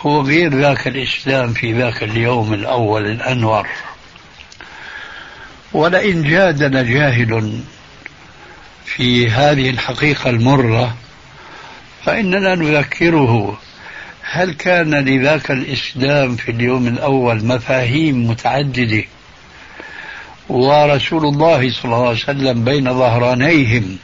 هو 0.02 0.22
غير 0.22 0.60
ذاك 0.60 0.88
الإسلام 0.88 1.54
في 1.54 1.74
ذاك 1.74 2.04
اليوم 2.04 2.54
الأول 2.54 3.06
الأنور. 3.06 3.68
ولئن 5.74 6.24
جادل 6.24 6.94
جاهل 6.94 7.60
في 8.86 9.30
هذه 9.30 9.70
الحقيقة 9.70 10.30
المرة 10.30 10.96
فإننا 12.06 12.56
نذكره. 12.56 13.60
هل 14.22 14.54
كان 14.54 14.96
لذاك 14.96 15.52
الإسلام 15.52 16.36
في 16.36 16.52
اليوم 16.52 16.88
الأول 16.88 17.46
مفاهيم 17.46 18.28
متعددة؟ 18.28 19.04
ورسول 20.50 21.26
الله 21.26 21.72
صلى 21.72 21.86
الله 21.86 22.08
عليه 22.08 22.18
وسلم 22.18 22.64
بين 22.64 22.94
ظهرانيهم 22.94 23.98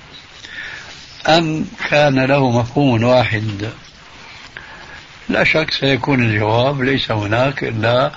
أم 1.27 1.65
كان 1.89 2.19
له 2.25 2.60
مفهوم 2.60 3.04
واحد؟ 3.04 3.69
لا 5.31 5.43
شك 5.43 5.71
سيكون 5.71 6.23
الجواب 6.23 6.81
ليس 6.81 7.11
هناك 7.11 7.63
إلا 7.63 8.11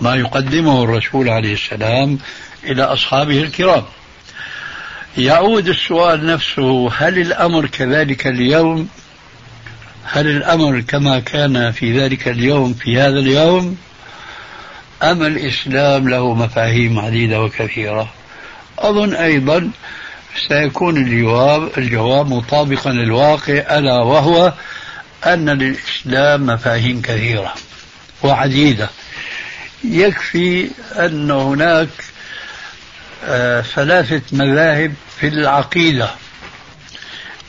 ما 0.00 0.14
يقدمه 0.14 0.84
الرسول 0.84 1.28
عليه 1.28 1.52
السلام 1.52 2.18
إلى 2.64 2.82
أصحابه 2.82 3.42
الكرام. 3.42 3.84
يعود 5.18 5.68
السؤال 5.68 6.26
نفسه 6.26 6.90
هل 6.96 7.18
الأمر 7.18 7.66
كذلك 7.66 8.26
اليوم؟ 8.26 8.88
هل 10.04 10.26
الأمر 10.26 10.80
كما 10.80 11.20
كان 11.20 11.72
في 11.72 11.98
ذلك 11.98 12.28
اليوم 12.28 12.74
في 12.74 13.00
هذا 13.00 13.18
اليوم؟ 13.18 13.76
أم 15.02 15.22
الإسلام 15.22 16.08
له 16.08 16.34
مفاهيم 16.34 16.98
عديدة 16.98 17.42
وكثيرة؟ 17.42 18.08
أظن 18.78 19.14
أيضا 19.14 19.70
سيكون 20.48 20.96
الجواب 20.96 21.70
الجواب 21.78 22.28
مطابقا 22.28 22.90
للواقع 22.90 23.52
ألا 23.78 23.98
وهو 23.98 24.52
أن 25.26 25.50
للإسلام 25.50 26.46
مفاهيم 26.46 27.02
كثيرة 27.02 27.54
وعديدة. 28.22 28.90
يكفي 29.84 30.70
أن 30.96 31.30
هناك 31.30 31.88
آه، 33.24 33.60
ثلاثة 33.60 34.22
مذاهب 34.32 34.94
في 35.20 35.28
العقيدة 35.28 36.10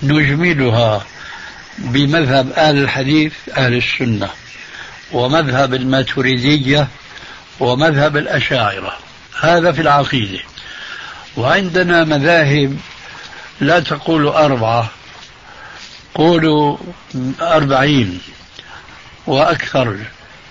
نجملها 0.03 1.05
بمذهب 1.77 2.51
أهل 2.51 2.77
الحديث 2.77 3.33
أهل 3.57 3.73
السنة 3.73 4.29
ومذهب 5.11 5.73
الماتريدية 5.73 6.87
ومذهب 7.59 8.17
الأشاعرة. 8.17 8.97
هذا 9.41 9.71
في 9.71 9.81
العقيدة. 9.81 10.39
وعندنا 11.37 12.03
مذاهب 12.03 12.77
لا 13.61 13.79
تقول 13.79 14.27
أربعة 14.27 14.89
قولوا 16.15 16.77
أربعين 17.41 18.21
وأكثر 19.27 19.97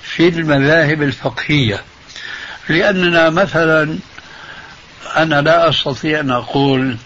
في 0.03 0.29
المذاهب 0.29 1.03
الفقهية. 1.03 1.81
لأننا 2.69 3.31
مثلا 3.31 3.99
أنا 5.17 5.41
لا 5.41 5.69
أستطيع 5.69 6.21
أن 6.21 6.31
أقول 6.31 6.97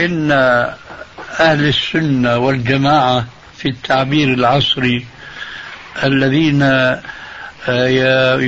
إن 0.00 0.30
أهل 1.40 1.68
السنة 1.68 2.38
والجماعة 2.38 3.26
في 3.56 3.68
التعبير 3.68 4.28
العصري 4.34 5.06
الذين 6.04 6.62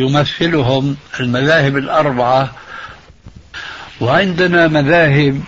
يمثلهم 0.00 0.96
المذاهب 1.20 1.76
الأربعة 1.76 2.52
وعندنا 4.00 4.68
مذاهب 4.68 5.40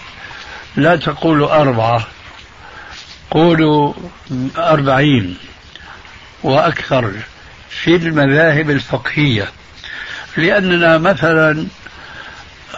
لا 0.76 0.96
تقول 0.96 1.42
أربعة 1.42 2.06
قولوا 3.30 3.92
أربعين 4.56 5.36
وأكثر 6.42 7.12
في 7.70 7.96
المذاهب 7.96 8.70
الفقهية. 8.70 9.48
لأننا 10.36 10.98
مثلا 10.98 11.66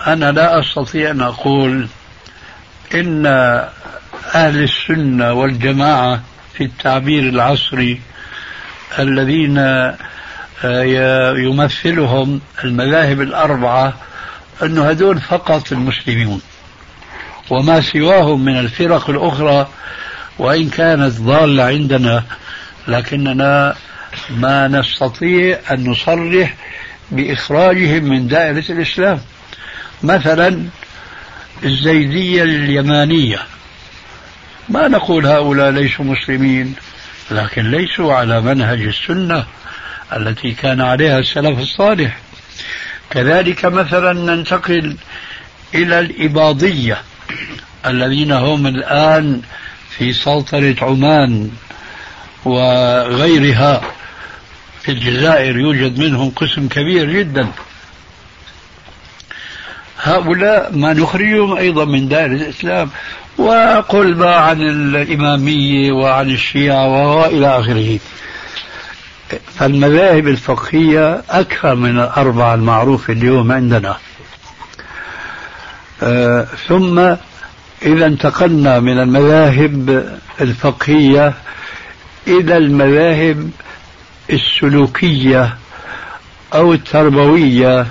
أنا 0.07 0.33
لا 0.33 0.61
أستطيع 0.61 1.11
أن 1.11 1.21
أقول 1.21 1.89
إن 2.95 3.27
أهل 4.35 4.63
السنة 4.63 5.33
والجماعة 5.33 6.23
في 6.55 6.65
التعبير 6.65 7.23
العصري 7.23 8.01
الذين 8.99 9.59
آه، 10.65 11.35
يمثلهم 11.37 12.41
المذاهب 12.65 13.21
الأربعة 13.21 13.95
أن 14.63 14.79
هدول 14.79 15.21
فقط 15.21 15.73
المسلمون 15.73 16.41
وما 17.51 17.81
سواهم 17.81 18.45
من 18.45 18.59
الفرق 18.59 19.11
الأخرى 19.11 19.69
وإن 20.41 20.69
كانت 20.69 21.21
ضالة 21.21 21.63
عندنا 21.63 22.25
لكننا 22.89 23.77
ما 24.31 24.69
نستطيع 24.69 25.59
أن 25.71 25.91
نصرح 25.91 26.55
بإخراجهم 27.11 28.05
من 28.05 28.29
دائرة 28.29 28.65
الإسلام. 28.71 29.21
مثلا 30.03 30.65
الزيدية 31.65 32.43
اليمانية. 32.43 33.39
ما 34.69 34.89
نقول 34.89 35.27
هؤلاء 35.27 35.71
ليسوا 35.71 36.05
مسلمين 36.05 36.75
لكن 37.31 37.71
ليسوا 37.71 38.15
على 38.15 38.41
منهج 38.41 38.81
السنة 38.81 39.45
التي 40.17 40.53
كان 40.53 40.81
عليها 40.81 41.19
السلف 41.19 41.59
الصالح. 41.59 42.19
كذلك 43.11 43.65
مثلا 43.65 44.13
ننتقل 44.13 44.97
إلى 45.75 46.01
الإباضية 46.01 46.99
الذين 47.87 48.33
هم 48.33 48.67
الآن 48.67 49.43
في 50.01 50.13
سلطنة 50.13 50.77
عمان 50.83 51.51
وغيرها 52.45 53.81
في 54.83 54.93
الجزائر 54.93 55.59
يوجد 55.59 55.99
منهم 55.99 56.31
قسم 56.31 56.69
كبير 56.69 57.11
جدا. 57.11 57.49
هؤلاء 60.03 60.77
ما 60.77 60.93
نخرجهم 60.93 61.57
أيضا 61.57 61.85
من 61.85 62.09
دائرة 62.09 62.33
الإسلام. 62.33 62.91
وقل 63.39 64.17
ما 64.17 64.35
عن 64.35 64.63
الإمامية 64.63 65.93
وعن 65.93 66.31
الشيعة 66.31 67.17
وإلى 67.17 67.59
آخره. 67.59 67.99
فالمذاهب 69.55 70.29
الفقهية 70.29 71.23
أكثر 71.31 71.75
من 71.75 71.99
الأربعة 71.99 72.55
المعروفة 72.55 73.13
اليوم 73.13 73.53
عندنا. 73.53 73.97
آه 76.03 76.47
ثم 76.69 77.15
إذا 77.83 78.07
انتقلنا 78.07 78.81
من 78.81 78.99
المذاهب 78.99 80.07
الفقهية 80.41 81.35
إلى 82.29 82.57
المذاهب 82.57 83.51
السلوكية 84.31 85.57
أو 86.55 86.73
التربوية 86.73 87.87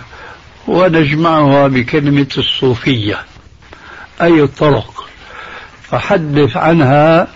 ونجمعها 0.68 1.68
بكلمة 1.68 2.28
الصوفية 2.38 3.20
أي 4.22 4.44
الطرق. 4.44 5.06
فحدث 5.84 6.58
عنها 6.58 7.28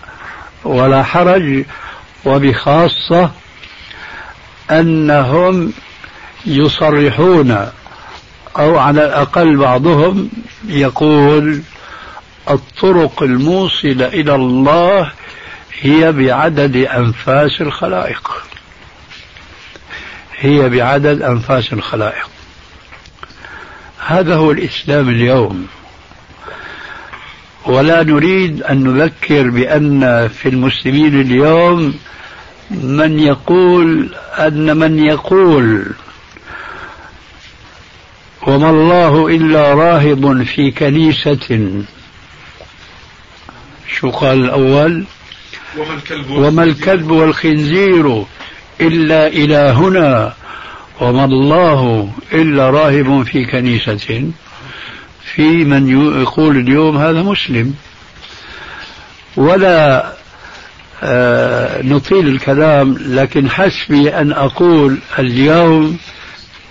ولا 0.64 1.02
حرج 1.02 1.64
وبخاصة 2.24 3.30
أنهم 4.70 5.72
يصرحون 6.46 7.68
أو 8.58 8.78
على 8.78 9.04
الأقل 9.04 9.56
بعضهم 9.56 10.30
يقول 10.68 11.62
الطرق 12.50 13.22
الموصلة 13.22 14.06
إلى 14.06 14.34
الله 14.34 15.12
هي 15.80 16.12
بعدد 16.12 16.76
أنفاس 16.76 17.60
الخلائق. 17.60 18.30
هي 20.36 20.68
بعدد 20.68 21.22
أنفاس 21.22 21.72
الخلائق. 21.72 22.30
هذا 24.06 24.34
هو 24.34 24.50
الإسلام 24.50 25.08
اليوم. 25.08 25.66
ولا 27.66 28.02
نريد 28.02 28.62
أن 28.62 28.84
نذكر 28.84 29.50
بأن 29.50 30.28
في 30.28 30.48
المسلمين 30.48 31.20
اليوم 31.20 31.94
من 32.70 33.20
يقول 33.20 34.14
أن 34.38 34.76
من 34.76 34.98
يقول 34.98 35.86
وما 38.46 38.70
الله 38.70 39.28
إلا 39.28 39.74
راهب 39.74 40.42
في 40.42 40.70
كنيسة 40.70 41.82
شو 43.88 44.10
قال 44.10 44.44
الأول. 44.44 45.04
وما 45.78 45.94
الكلب, 45.94 46.30
وما 46.30 46.64
الكلب 46.64 47.10
والخنزير 47.10 48.24
إلا 48.80 49.26
إلهنا 49.26 50.34
وما 51.00 51.24
الله 51.24 52.10
إلا 52.32 52.70
راهب 52.70 53.22
في 53.22 53.44
كنيسة. 53.44 54.30
في 55.34 55.64
من 55.64 55.88
يقول 56.22 56.56
اليوم 56.56 56.98
هذا 56.98 57.22
مسلم. 57.22 57.74
ولا 59.36 60.12
آه 61.02 61.82
نطيل 61.82 62.28
الكلام 62.28 62.96
لكن 62.98 63.50
حسبي 63.50 64.08
أن 64.08 64.32
أقول 64.32 64.98
اليوم 65.18 65.98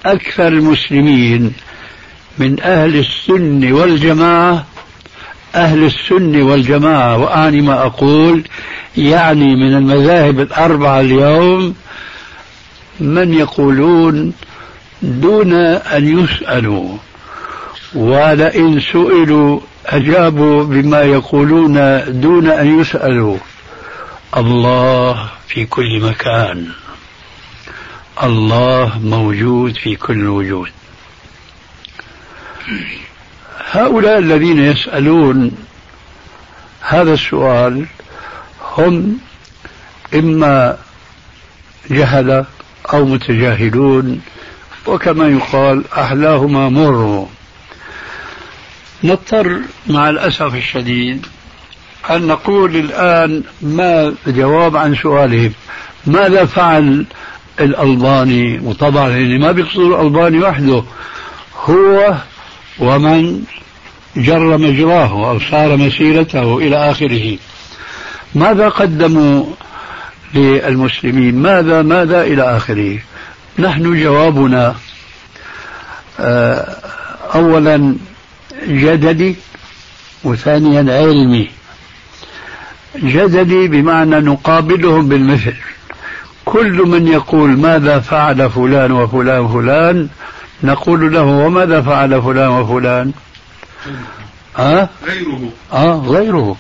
أكثر 0.05 0.47
المسلمين 0.47 1.53
من 2.37 2.59
أهل 2.61 2.95
السن 2.95 3.71
والجماعة 3.71 4.65
أهل 5.55 5.83
السن 5.83 6.41
والجماعة 6.41 7.17
وأعني 7.17 7.61
ما 7.61 7.85
أقول 7.85 8.43
يعني 8.97 9.55
من 9.55 9.77
المذاهب 9.77 10.39
الأربعة 10.39 10.99
اليوم 10.99 11.75
من 12.99 13.33
يقولون 13.33 14.33
دون 15.01 15.53
أن 15.53 16.19
يسألوا 16.19 16.97
ولئن 17.95 18.79
سئلوا 18.79 19.59
أجابوا 19.85 20.63
بما 20.63 21.01
يقولون 21.01 21.73
دون 22.21 22.47
أن 22.47 22.79
يسألوا. 22.79 23.37
الله 24.37 25.29
في 25.47 25.65
كل 25.65 25.99
مكان. 26.01 26.67
الله 28.23 28.99
موجود 29.03 29.75
في 29.77 29.95
كل 29.95 30.27
وجود. 30.27 30.69
هؤلاء 33.71 34.19
الذين 34.19 34.59
يسألون 34.59 35.51
هذا 36.81 37.13
السؤال 37.13 37.85
هم 38.77 39.17
إما 40.15 40.77
جهلة 41.89 42.45
أو 42.93 43.05
متجاهلون 43.05 44.21
وكما 44.85 45.27
يقال 45.27 45.83
أحلاهما 45.93 46.69
مر 46.69 47.27
نضطر 49.03 49.59
مع 49.87 50.09
الأسف 50.09 50.55
الشديد 50.55 51.25
أن 52.09 52.27
نقول 52.27 52.75
الآن 52.75 53.43
ما 53.61 54.13
جواب 54.27 54.77
عن 54.77 54.95
سؤالهم. 54.95 55.53
ماذا 56.05 56.45
فعل 56.45 57.05
الألباني؟ 57.59 58.59
وطبعا 58.59 59.07
اللي 59.07 59.37
ما 59.37 59.51
بيقصد 59.51 59.79
الألباني 59.79 60.39
وحده؟ 60.39 60.83
هو 61.65 62.15
ومن 62.79 63.43
جر 64.17 64.57
مجراه 64.57 65.29
أو 65.29 65.39
سار 65.39 65.77
مسيرته 65.77 66.57
إلى 66.57 66.91
آخره. 66.91 67.37
ماذا 68.35 68.69
قدموا 68.69 69.45
للمسلمين؟ 70.33 71.35
ماذا 71.35 71.81
ماذا 71.81 72.21
إلى 72.21 72.57
آخره؟ 72.57 72.99
نحن 73.59 74.01
جوابنا 74.03 74.75
آه، 76.19 76.75
أولا 77.35 77.95
جدلي 78.67 79.35
وثانيا 80.23 81.01
علمي. 81.01 81.49
جدلي 82.95 83.67
بمعنى 83.67 84.19
نقابلهم 84.19 85.07
بالمثل. 85.07 85.53
كل 86.45 86.87
من 86.87 87.07
يقول 87.07 87.49
ماذا 87.49 87.99
فعل 87.99 88.49
فلان 88.49 88.91
وفلان 88.91 89.47
فلان 89.47 90.07
نقول 90.63 91.13
له 91.13 91.23
وماذا 91.23 91.81
فعل 91.81 92.21
فلان 92.21 92.47
وفلان؟ 92.47 93.11
أه؟ 94.59 94.89
غيره. 95.05 95.49
آه 95.73 96.03
غيره. 96.07 96.57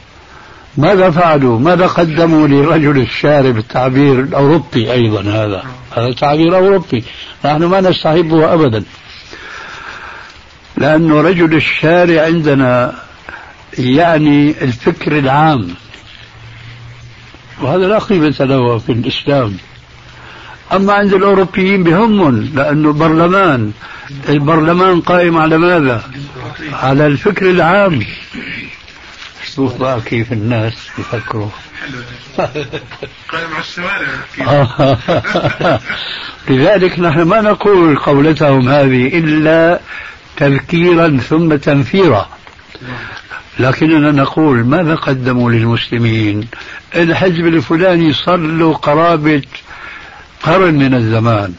ماذا 0.77 1.09
فعلوا؟ 1.09 1.59
ماذا 1.59 1.87
قدموا 1.87 2.47
لرجل 2.47 3.01
الشارب 3.01 3.57
التعبير 3.57 4.19
الأوروبي 4.19 4.91
أيضا 4.91 5.21
هذا؟ 5.21 5.63
هذا 5.97 6.13
تعبير 6.13 6.55
أوروبي. 6.57 7.03
نحن 7.45 7.63
ما 7.63 7.81
نستحبه 7.81 8.53
أبدا. 8.53 8.83
لأنه 10.77 11.21
رجل 11.21 11.53
الشارع 11.53 12.25
عندنا 12.25 12.93
يعني 13.79 14.49
الفكر 14.61 15.19
العام. 15.19 15.67
وهذا 17.61 17.87
لا 17.87 17.99
قيمة 17.99 18.35
له 18.39 18.77
في 18.77 18.91
الإسلام. 18.91 19.57
أما 20.71 20.93
عند 20.93 21.13
الأوروبيين 21.13 21.83
بهمهم 21.83 22.51
لأنه 22.55 22.93
برلمان. 22.93 23.71
البرلمان 24.29 25.01
قائم 25.01 25.37
على 25.37 25.57
ماذا؟ 25.57 26.03
على 26.73 27.07
الفكر 27.07 27.49
العام. 27.49 28.05
شوف 29.55 29.77
بقى 29.77 30.01
كيف 30.01 30.33
الناس 30.33 30.73
يفكروا 30.97 31.49
قائم 32.37 33.47
على 33.53 33.59
الشمال 33.59 34.03
لذلك 36.49 36.99
نحن 36.99 37.21
ما 37.21 37.41
نقول 37.41 37.97
قولتهم 37.97 38.69
هذه 38.69 39.07
إلا 39.17 39.79
تذكيرا 40.37 41.17
ثم 41.17 41.55
تنفيرا. 41.55 42.29
لكننا 43.59 44.11
نقول 44.11 44.65
ماذا 44.65 44.95
قدموا 44.95 45.51
للمسلمين؟ 45.51 46.47
الحزب 46.95 47.47
الفلاني 47.47 48.13
صار 48.13 48.37
له 48.37 48.73
قرابة 48.73 49.41
قرن 50.43 50.73
من 50.73 50.93
الزمان 50.93 51.53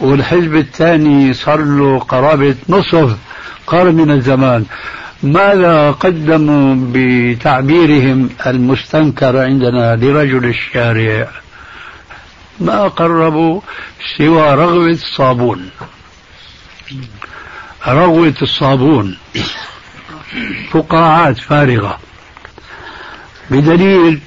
والحزب 0.00 0.54
الثاني 0.56 1.34
صار 1.34 1.60
له 1.64 1.98
قرابة 1.98 2.54
نصف 2.68 3.16
قرن 3.66 3.94
من 3.94 4.10
الزمان. 4.10 4.64
ماذا 5.22 5.90
قدموا 5.90 6.74
بتعبيرهم 6.92 8.30
المستنكر 8.46 9.38
عندنا 9.38 9.96
لرجل 9.96 10.44
الشارع؟ 10.44 11.28
ما 12.60 12.88
قربوا 12.88 13.60
سوى 14.18 14.54
رغوة 14.54 14.90
الصابون. 14.90 15.70
رغوة 17.88 18.34
الصابون. 18.42 19.16
فقاعات 20.70 21.38
فارغة. 21.38 21.98
بدليل 23.50 24.20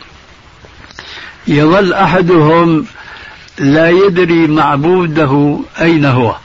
يظل 1.47 1.93
أحدهم 1.93 2.85
لا 3.59 3.89
يدري 3.89 4.47
معبوده 4.47 5.59
أين 5.81 6.05
هو. 6.05 6.35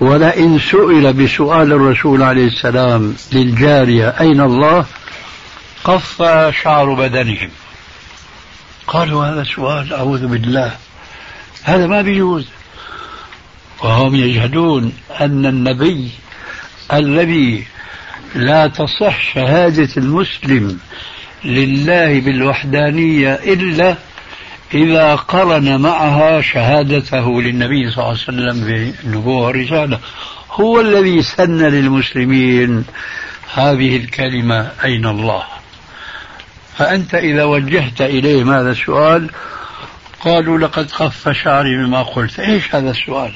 ولئن 0.00 0.58
سئل 0.58 1.12
بسؤال 1.12 1.72
الرسول 1.72 2.22
عليه 2.22 2.46
السلام 2.46 3.14
للجارية 3.32 4.08
أين 4.08 4.40
الله 4.40 4.86
قف 5.84 6.22
شعر 6.62 6.94
بدنهم. 6.94 7.50
قالوا 8.86 9.26
هذا 9.26 9.44
سؤال 9.44 9.94
أعوذ 9.94 10.26
بالله 10.26 10.76
هذا 11.62 11.86
ما 11.86 12.02
بيجوز. 12.02 12.46
وهم 13.82 14.14
يجهلون 14.14 14.92
أن 15.20 15.46
النبي 15.46 16.10
الذي 16.92 17.66
لا 18.34 18.66
تصح 18.66 19.34
شهادة 19.34 19.88
المسلم 19.96 20.78
لله 21.44 22.20
بالوحدانية 22.20 23.34
إلا 23.34 23.96
إذا 24.74 25.14
قرن 25.14 25.80
معها 25.80 26.40
شهادته 26.40 27.42
للنبي 27.42 27.90
صلى 27.90 27.98
الله 27.98 28.08
عليه 28.08 28.22
وسلم 28.22 28.64
بالنبوة 28.64 29.46
والرسالة 29.46 29.98
هو 30.50 30.80
الذي 30.80 31.22
سن 31.22 31.58
للمسلمين. 31.58 32.84
هذه 33.54 33.96
الكلمة 33.96 34.72
أين 34.84 35.06
الله؟ 35.06 35.42
فأنت 36.78 37.14
إذا 37.14 37.44
وجهت 37.44 38.00
إليهم 38.00 38.52
هذا 38.52 38.70
السؤال 38.70 39.30
قالوا 40.20 40.58
لقد 40.58 40.90
خف 40.90 41.28
شعري 41.28 41.76
مما 41.76 42.02
قلت. 42.02 42.40
إيش 42.40 42.74
هذا 42.74 42.90
السؤال؟ 42.90 43.32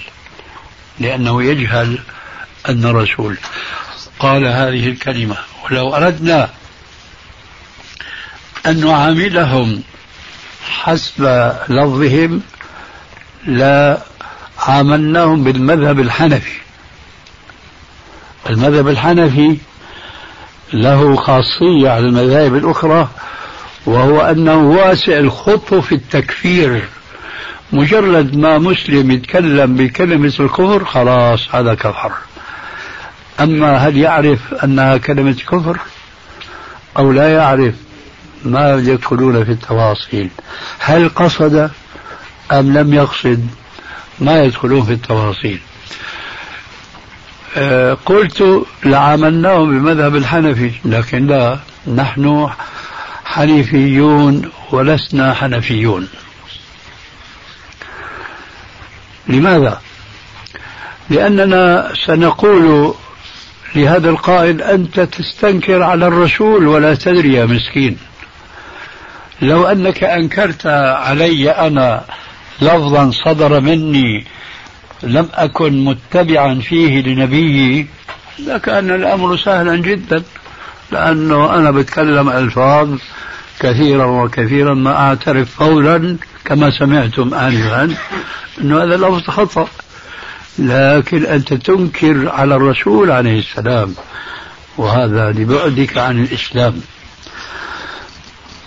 لأنه 1.01 1.43
يجهل 1.43 1.99
أن 2.68 2.85
الرسول 2.85 3.37
قال 4.18 4.47
هذه 4.47 4.89
الكلمة. 4.89 5.37
ولو 5.64 5.95
أردنا 5.97 6.49
أن 8.66 8.80
نعاملهم 8.87 9.82
حسب 10.65 11.25
لفظهم 11.69 12.41
لا 13.47 13.99
عاملناهم 14.59 15.45
بالمذهب 15.45 16.01
الحنفي. 16.01 16.61
المذهب 18.51 18.89
الحنفي 18.89 19.57
له 20.73 21.17
خاصية 21.17 21.91
على 21.91 22.07
المذاهب 22.07 22.55
الأخرى 22.55 23.09
وهو 23.87 24.21
أنه 24.21 24.57
واسع 24.71 25.19
الخط 25.19 25.75
في 25.75 25.95
التكفير. 25.95 26.85
مجرد 27.73 28.37
ما 28.37 28.59
مسلم 28.59 29.11
يتكلم 29.11 29.75
بكلمة 29.75 30.33
الكفر 30.41 30.85
خلاص 30.85 31.55
هذا 31.55 31.75
كفر. 31.75 32.12
أما 33.41 33.77
هل 33.77 33.97
يعرف 33.97 34.55
أنها 34.65 34.97
كلمة 34.97 35.37
كفر؟ 35.49 35.79
أو 36.99 37.12
لا 37.12 37.35
يعرف؟ 37.35 37.75
ما 38.45 38.74
يدخلون 38.74 39.45
في 39.45 39.51
التفاصيل 39.53 40.30
هل 40.78 41.09
قصد 41.09 41.70
أم 42.53 42.78
لم 42.78 42.95
يقصد؟ 42.95 43.47
ما 44.18 44.42
يدخلون 44.42 44.84
في 44.84 44.92
التفاصيل 44.92 45.61
أه 47.57 47.95
قلت 48.07 48.64
لعاملناهم 48.84 49.78
بمذهب 49.78 50.16
الحنفي 50.16 50.72
لكن 50.84 51.26
لا 51.26 51.59
نحن 51.95 52.49
حنيفيون 53.24 54.51
ولسنا 54.70 55.34
حنفيون. 55.34 56.09
لماذا؟ 59.28 59.80
لأننا 61.11 61.92
سنقول 62.07 62.95
لهذا 63.74 64.11
القائل 64.11 64.62
أنت 64.62 65.01
تستنكر 65.01 65.82
على 65.82 66.07
الرسول 66.07 66.66
ولا 66.66 66.95
تدري 66.95 67.34
يا 67.34 67.45
مسكين. 67.45 67.99
لو 69.45 69.66
أنك 69.66 70.05
أنكرت 70.05 70.66
علي 71.07 71.51
أنا 71.51 72.05
لفظا 72.62 73.11
صدر 73.11 73.61
مني 73.61 74.24
لم 75.03 75.28
أكن 75.34 75.84
متبعا 75.84 76.55
فيه 76.55 77.03
لنبيي 77.03 77.86
لكأن 78.47 78.90
الأمر 78.90 79.36
سهلا 79.36 79.76
جدا 79.76 80.22
لأنه 80.92 81.55
أنا 81.55 81.70
بتكلم 81.70 82.28
ألفاظ 82.28 82.88
كثيرا 83.61 84.05
وكثيرا 84.05 84.74
ما 84.74 84.92
أعترف 84.97 85.51
فورا 85.51 86.16
كما 86.45 86.70
سمعتم 86.78 87.34
آنفا 87.34 87.95
أنه 88.61 88.82
هذا 88.82 88.97
لفظ 88.97 89.30
خطأ. 89.30 89.68
لكن 90.59 91.26
أنت 91.26 91.55
تنكر 91.55 92.28
على 92.28 92.57
الرسول 92.57 93.11
عليه 93.11 93.38
السلام 93.38 93.95
وهذا 94.76 95.30
لبعدك 95.30 95.99
عن 95.99 96.22
الإسلام. 96.22 96.80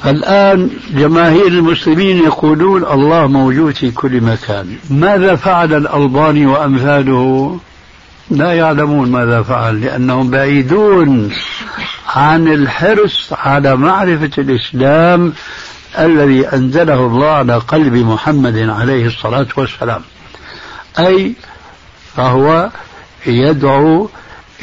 الآن 0.05 0.69
جماهير 0.89 1.47
المسلمين 1.47 2.17
يقولون 2.17 2.85
الله 2.85 3.27
موجود 3.27 3.75
في 3.75 3.91
كل 3.91 4.21
مكان. 4.21 4.77
ماذا 4.89 5.35
فعل 5.35 5.73
الألباني 5.73 6.45
وأمثاله؟ 6.45 7.59
لا 8.31 8.53
يعلمون 8.53 9.11
ماذا 9.11 9.41
فعل 9.41 9.81
لأنهم 9.81 10.29
بعيدون 10.29 11.31
عن 12.15 12.47
الحرص 12.47 13.33
على 13.33 13.75
معرفة 13.75 14.31
الإسلام 14.37 15.33
الذي 15.99 16.47
أنزله 16.47 17.05
الله 17.05 17.29
على 17.29 17.55
قلب 17.57 17.93
محمد 17.93 18.57
عليه 18.57 19.07
الصلاة 19.07 19.47
والسلام. 19.57 20.01
أي 20.99 21.33
فهو 22.15 22.69
يدعو 23.25 24.09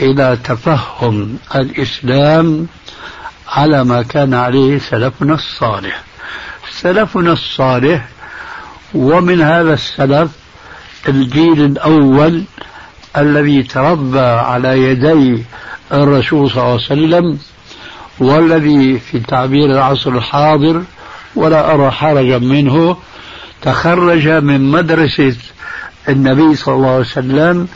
إلى 0.01 0.39
تفهم 0.45 1.37
الإسلام 1.55 2.67
على 3.57 3.85
ما 3.85 4.03
كان 4.03 4.35
عليه 4.35 4.79
سلفنا 4.79 5.35
الصالح. 5.35 6.03
سلفنا 6.71 7.33
الصالح 7.33 8.09
ومن 8.95 9.41
هذا 9.41 9.75
السلف 9.75 10.31
الجيل 11.09 11.65
الأول 11.65 12.45
الذي 13.17 13.63
تربى 13.63 14.21
على 14.21 14.83
يدي 14.83 15.45
الرسول 15.93 16.51
صلى 16.51 16.63
الله 16.63 16.73
عليه 16.73 16.85
وسلم 16.85 17.39
والذي 18.19 18.99
في 18.99 19.21
تعبير 19.21 19.71
العصر 19.71 20.11
الحاضر 20.11 20.83
ولا 21.37 21.75
أرى 21.75 21.91
حرجا 21.91 22.39
منه 22.39 22.97
تخرج 23.63 24.29
من 24.29 24.71
مدرسة 24.71 25.37
النبي 26.09 26.57
صلى 26.57 26.75
الله 26.75 26.91
عليه 26.91 27.01
وسلم 27.01 27.69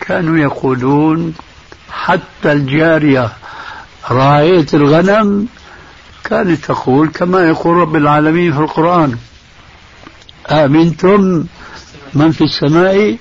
كانوا 0.00 0.38
يقولون 0.38 1.34
حتى 1.92 2.52
الجارية 2.52 3.32
راعية 4.10 4.66
الغنم 4.74 5.46
كانت 6.24 6.64
تقول 6.64 7.08
كما 7.08 7.40
يقول 7.40 7.76
رب 7.76 7.96
العالمين 7.96 8.52
في 8.52 8.58
القرآن 8.58 9.16
آمنتم 10.50 11.44
من 12.14 12.30
في 12.30 12.44
السماء 12.44 13.16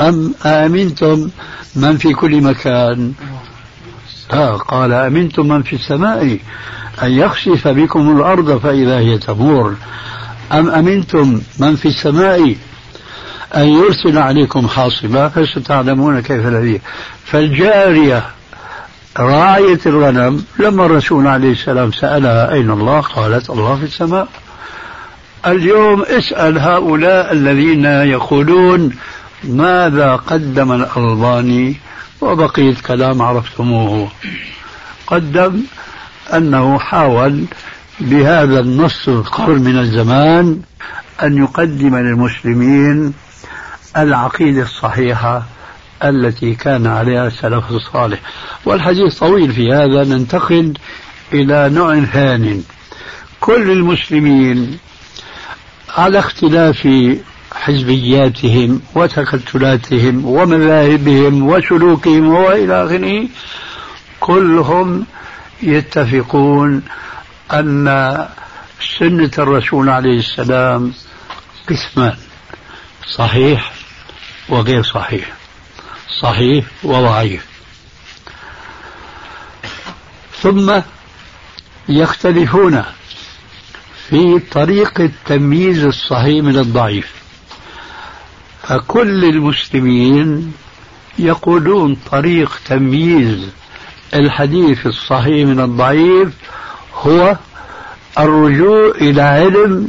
أم 0.00 0.34
آمنتم 0.46 1.30
من 1.76 1.96
في 1.96 2.12
كل 2.12 2.42
مكان؟ 2.42 3.12
آه 4.32 4.56
قال 4.56 4.92
أمنتم 4.92 5.48
من 5.48 5.62
في 5.62 5.72
السماء 5.76 6.38
أن 7.02 7.12
يخسف 7.12 7.68
بكم 7.68 8.16
الأرض 8.16 8.58
فإذا 8.58 8.98
هي 8.98 9.18
تمور. 9.18 9.74
أم 10.52 10.70
أمنتم 10.70 11.40
من 11.58 11.76
في 11.76 11.88
السماء 11.88 12.56
أن 13.56 13.68
يرسل 13.68 14.18
عليكم 14.18 14.68
حاصبا 14.68 15.28
فستعلمون 15.28 16.20
كيف 16.20 16.46
الذي؟ 16.46 16.80
فالجارية 17.24 18.24
راعية 19.18 19.78
الغنم 19.86 20.44
لما 20.58 20.86
الرسول 20.86 21.26
عليه 21.26 21.52
السلام 21.52 21.92
سألها 21.92 22.52
أين 22.52 22.70
الله؟ 22.70 23.00
قالت 23.00 23.50
الله 23.50 23.76
في 23.76 23.84
السماء. 23.84 24.28
اليوم 25.46 26.02
اسأل 26.02 26.58
هؤلاء 26.58 27.32
الذين 27.32 27.84
يقولون 27.84 28.92
ماذا 29.44 30.16
قدم 30.16 30.72
الألباني 30.72 31.76
وبقية 32.20 32.74
كلام 32.86 33.22
عرفتموه. 33.22 34.08
قدم 35.06 35.60
أنه 36.34 36.78
حاول 36.78 37.44
بهذا 38.00 38.60
النص 38.60 39.08
القرن 39.08 39.62
من 39.62 39.78
الزمان 39.78 40.60
أن 41.22 41.36
يقدم 41.38 41.96
للمسلمين 41.96 43.14
العقيدة 43.96 44.62
الصحيحة 44.62 45.42
التي 46.04 46.54
كان 46.54 46.86
عليها 46.86 47.26
السلف 47.26 47.70
الصالح 47.70 48.18
والحديث 48.64 49.18
طويل 49.18 49.52
في 49.52 49.72
هذا. 49.72 50.04
ننتقل 50.04 50.74
إلى 51.32 51.68
نوع 51.68 52.00
ثاني 52.00 52.62
كل 53.40 53.70
المسلمين 53.70 54.78
على 55.96 56.18
اختلاف 56.18 56.88
حزبياتهم 57.54 58.80
وتكتلاتهم 58.94 60.24
ومذاهبهم 60.24 61.46
وسلوكهم 61.46 62.28
وإلى 62.28 62.84
آخره 62.84 63.28
كلهم 64.20 65.06
يتفقون 65.62 66.82
أن 67.52 67.86
سنة 68.98 69.30
الرسول 69.38 69.88
عليه 69.88 70.18
السلام 70.18 70.92
قسمان 71.70 72.16
صحيح 73.06 73.72
وغير 74.48 74.82
صحيح. 74.82 75.43
صحيح 76.20 76.64
وضعيف. 76.82 77.46
ثم 80.42 80.80
يختلفون 81.88 82.82
في 84.08 84.38
طريقة 84.52 85.10
تمييز 85.26 85.84
الصحيح 85.84 86.44
من 86.44 86.58
الضعيف. 86.58 87.12
فكل 88.62 89.24
المسلمين 89.24 90.52
يقولون 91.18 91.96
طريق 92.10 92.60
تمييز 92.66 93.48
الحديث 94.14 94.86
الصحيح 94.86 95.48
من 95.48 95.60
الضعيف 95.60 96.28
هو 96.94 97.36
الرجوع 98.18 98.90
إلى 99.00 99.22
علم 99.22 99.88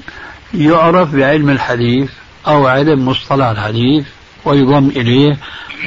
يعرف 0.54 1.16
بعلم 1.16 1.50
الحديث 1.50 2.10
أو 2.48 2.68
علم 2.68 3.08
مصطلح 3.08 3.46
الحديث. 3.46 4.06
ويضم 4.46 4.90
إليه 4.90 5.38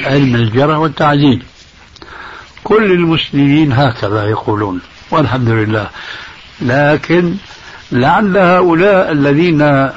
علم 0.05 0.35
الجرح 0.35 0.77
والتعديل. 0.77 1.43
كل 2.63 2.91
المسلمين 2.91 3.73
هكذا 3.73 4.23
يقولون 4.23 4.81
والحمد 5.11 5.49
لله. 5.49 5.89
لكن 6.61 7.35
لعل 7.91 8.37
هؤلاء 8.37 9.11
الذين 9.11 9.89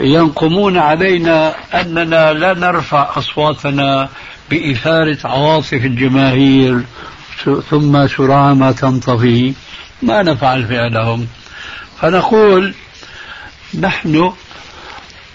ينقمون 0.00 0.78
علينا 0.78 1.54
أننا 1.74 2.32
لا 2.32 2.54
نرفع 2.54 3.18
أصواتنا 3.18 4.08
باثاره 4.50 5.18
عواطف 5.24 5.72
الجماهير 5.72 6.80
ثم 7.70 8.06
سرعان 8.06 8.58
ما 8.58 8.72
تنطفي. 8.72 9.54
ما 10.02 10.22
نفعل 10.22 10.66
فعلهم 10.66 11.26
فنقول 12.00 12.74
نحن 13.80 14.32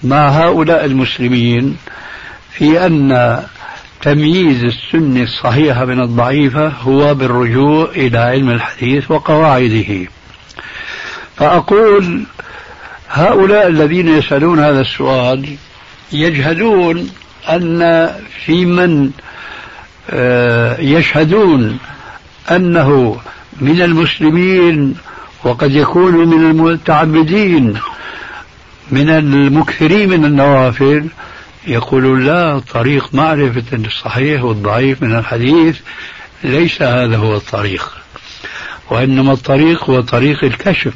مع 0.03 0.29
هؤلاء 0.29 0.85
المسلمين 0.85 1.77
في 2.57 2.85
أن 2.85 3.39
تمييز 4.01 4.63
السنة 4.63 5.23
الصحيحه 5.23 5.85
من 5.85 6.01
الضعيفه 6.01 6.67
هو 6.67 7.13
بالرجوع 7.13 7.89
إلى 7.95 8.17
علم 8.17 8.49
الحديث 8.49 9.11
وقواعده. 9.11 10.07
فأقول 11.35 12.23
هؤلاء 13.09 13.67
الذين 13.67 14.07
يسألون 14.07 14.59
هذا 14.59 14.81
السؤال 14.81 15.55
يجهلون 16.11 17.09
أن 17.49 18.09
في 18.45 18.65
من 18.65 19.11
آه، 20.09 20.79
يشهدون 20.79 21.79
أنه 22.51 23.19
من 23.61 23.81
المسلمين 23.81 24.95
وقد 25.43 25.71
يكون 25.71 26.13
من 26.13 26.49
المتعبدين 26.49 27.77
من 28.91 29.09
المكثرين 29.09 30.09
من 30.09 30.25
النوافل 30.25 31.07
يقولون 31.67 32.25
لا 32.25 32.59
طريق 32.59 33.13
معرفة 33.13 33.63
الصحيح 33.73 34.43
والضعيف 34.43 35.01
من 35.01 35.15
الحديث 35.15 35.79
ليس 36.43 36.81
هذا 36.81 37.17
هو 37.17 37.35
الطريق. 37.35 37.91
وإنما 38.89 39.33
الطريق 39.33 39.89
هو 39.89 40.01
طريق 40.01 40.43
الكشف. 40.43 40.93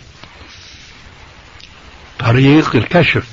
طريق 2.20 2.76
الكشف. 2.76 3.26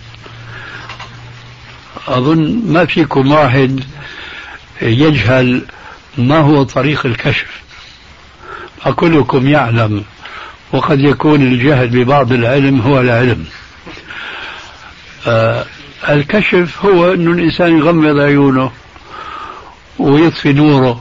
أظن 2.09 2.63
ما 2.67 2.85
فيكم 2.85 3.33
واحد 3.33 3.85
يجهل 4.83 5.63
ما 6.19 6.39
هو 6.39 6.63
طريق 6.63 7.07
الكشف. 7.07 7.61
أكلكم 8.83 9.49
يعلم 9.49 10.05
وقد 10.73 11.01
يكون 11.01 11.43
الجهل 11.43 11.89
ببعض 11.89 12.33
العلم 12.33 12.81
هو 12.81 13.01
العلم. 13.01 13.47
آه 15.27 15.67
الكشف 16.09 16.85
هو 16.85 17.13
أن 17.13 17.33
الإنسان 17.33 17.79
يغمض 17.79 18.19
عيونه 18.19 18.71
ويطفي 19.99 20.53
نوره 20.53 21.01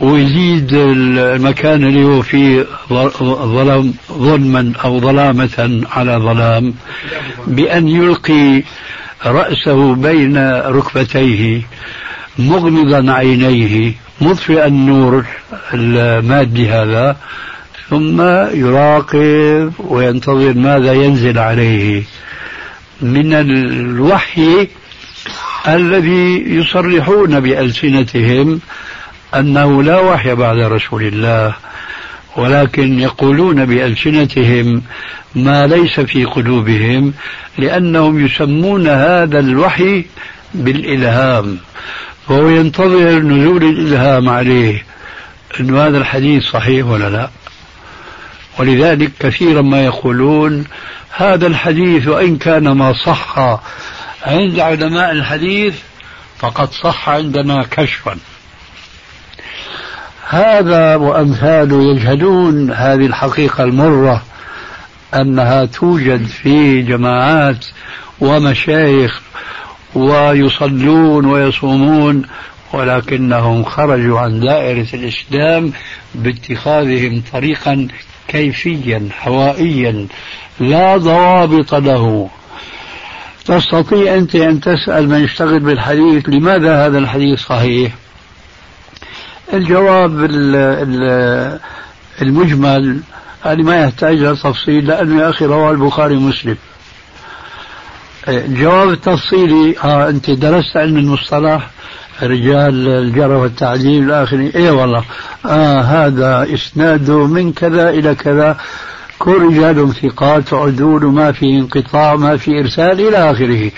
ويزيد 0.00 0.72
المكان 0.72 1.84
اللي 1.84 2.04
هو 2.04 2.22
فيه 2.22 2.66
ظلم 3.28 3.94
ظلما 4.12 4.72
أو 4.84 5.00
ظلامة 5.00 5.84
على 5.90 6.12
ظلام 6.16 6.74
بأن 7.46 7.88
يلقي 7.88 8.62
رأسه 9.26 9.94
بين 9.94 10.38
ركبتيه 10.60 11.62
مغمضا 12.38 13.12
عينيه 13.12 13.94
مطفئا 14.20 14.66
النور 14.66 15.24
المادي 15.74 16.68
هذا 16.68 17.16
ثم 17.90 18.20
يراقب 18.54 19.72
وينتظر 19.78 20.54
ماذا 20.54 20.92
ينزل 20.92 21.38
عليه. 21.38 22.02
من 23.02 23.32
الوحي 23.32 24.68
الذي 25.68 26.44
يصرحون 26.46 27.40
بألسنتهم 27.40 28.60
أنه 29.34 29.82
لا 29.82 30.00
وحي 30.00 30.34
بعد 30.34 30.58
رسول 30.58 31.02
الله 31.02 31.54
ولكن 32.36 32.98
يقولون 33.00 33.64
بألسنتهم 33.64 34.82
ما 35.34 35.66
ليس 35.66 36.00
في 36.00 36.24
قلوبهم 36.24 37.12
لأنهم 37.58 38.26
يسمون 38.26 38.88
هذا 38.88 39.38
الوحي 39.38 40.04
بالإلهام 40.54 41.58
فهو 42.28 42.48
ينتظر 42.48 43.18
نزول 43.18 43.64
الإلهام 43.64 44.28
عليه. 44.28 44.84
أن 45.60 45.76
هذا 45.76 45.98
الحديث 45.98 46.42
صحيح 46.42 46.86
ولا 46.86 47.10
لا؟ 47.10 47.30
ولذلك 48.58 49.10
كثيرا 49.20 49.62
ما 49.62 49.84
يقولون 49.84 50.64
هذا 51.16 51.46
الحديث 51.46 52.08
وإن 52.08 52.36
كان 52.36 52.68
ما 52.68 52.92
صح. 52.92 53.58
عند 54.26 54.60
علماء 54.60 55.12
الحديث 55.12 55.74
فقد 56.38 56.72
صح 56.72 57.08
عندنا 57.08 57.66
كشفا. 57.70 58.16
هذا 60.28 60.96
وأمثاله 60.96 61.82
يجهلون 61.82 62.70
هذه 62.70 63.06
الحقيقة 63.06 63.64
المرة 63.64 64.22
أنها 65.14 65.64
توجد 65.64 66.26
في 66.26 66.82
جماعات 66.82 67.66
ومشايخ 68.20 69.20
ويصلون 69.94 71.26
ويصومون 71.26 72.22
ولكنهم 72.72 73.64
خرجوا 73.64 74.20
عن 74.20 74.40
دائرة 74.40 74.86
الإسلام 74.94 75.72
باتخاذهم 76.14 77.22
طريقا 77.32 77.88
كيفيا 78.32 79.08
هوائيا 79.22 80.06
لا 80.60 80.96
ضوابط 80.96 81.74
له. 81.74 82.30
تستطيع 83.44 84.14
أنت 84.14 84.34
أن 84.34 84.60
تسأل 84.60 85.08
من 85.08 85.24
يشتغل 85.24 85.60
بالحديث 85.60 86.28
لماذا 86.28 86.86
هذا 86.86 86.98
الحديث 86.98 87.40
صحيح؟ 87.40 87.92
الجواب 89.52 90.24
المجمل 92.22 93.00
هذه 93.42 93.62
ما 93.62 93.80
يحتاج 93.80 94.16
إلى 94.16 94.36
تفصيل 94.36 94.86
لأنه 94.86 95.22
يا 95.22 95.30
أخي 95.30 95.44
رواه 95.44 95.70
البخاري 95.70 96.16
ومسلم. 96.16 96.56
الجواب 98.28 98.88
التفصيلي 98.88 99.74
ها 99.80 100.08
أنت 100.08 100.30
درست 100.30 100.76
علم 100.76 100.96
المصطلح 100.96 101.70
رجال 102.22 102.88
الجرى 102.88 103.34
والتعديل 103.34 104.04
إلى 104.04 104.22
آخره 104.22 104.50
إيه 104.54 104.70
والله. 104.70 105.04
آه 105.46 105.80
هذا 105.80 106.54
إسناده 106.54 107.26
من 107.26 107.52
كذا 107.52 107.90
إلى 107.90 108.14
كذا. 108.14 108.56
كل 109.18 109.42
رجال 109.42 109.94
ثقات 109.94 110.54
عدول 110.54 111.04
ما 111.04 111.32
في 111.32 111.46
انقطاع 111.46 112.16
ما 112.16 112.36
في 112.36 112.50
إرسال 112.60 113.00
إلى 113.00 113.30
آخره. 113.30 113.70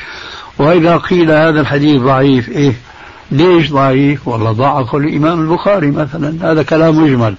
وإذا 0.59 0.97
قيل 0.97 1.31
هذا 1.31 1.61
الحديث 1.61 2.03
ضعيف 2.03 2.49
إيه؟ 2.49 2.73
ليش 3.31 3.73
ضعيف؟ 3.73 4.29
والله 4.29 4.53
ضعف 4.53 4.95
الإمام 4.95 5.41
البخاري 5.41 5.91
مثلا. 5.91 6.53
هذا 6.53 6.63
كلام 6.63 7.03
مجمل. 7.03 7.35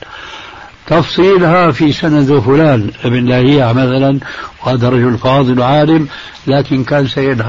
تفصيلها 0.88 1.72
في 1.72 1.91
سند 1.91 2.39
فلان 2.39 2.91
ابن 3.03 3.26
لاهيع 3.26 3.74
مثلا 3.74 4.20
وهذا 4.64 4.89
رجل 4.89 5.18
فاضل 5.18 5.62
عالم 5.62 6.08
لكن 6.47 6.84
كان 6.84 7.08
سيد 7.08 7.41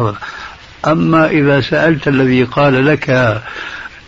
أما 0.86 1.26
إذا 1.26 1.60
سألت 1.60 2.08
الذي 2.08 2.44
قال 2.44 2.86
لك 2.86 3.40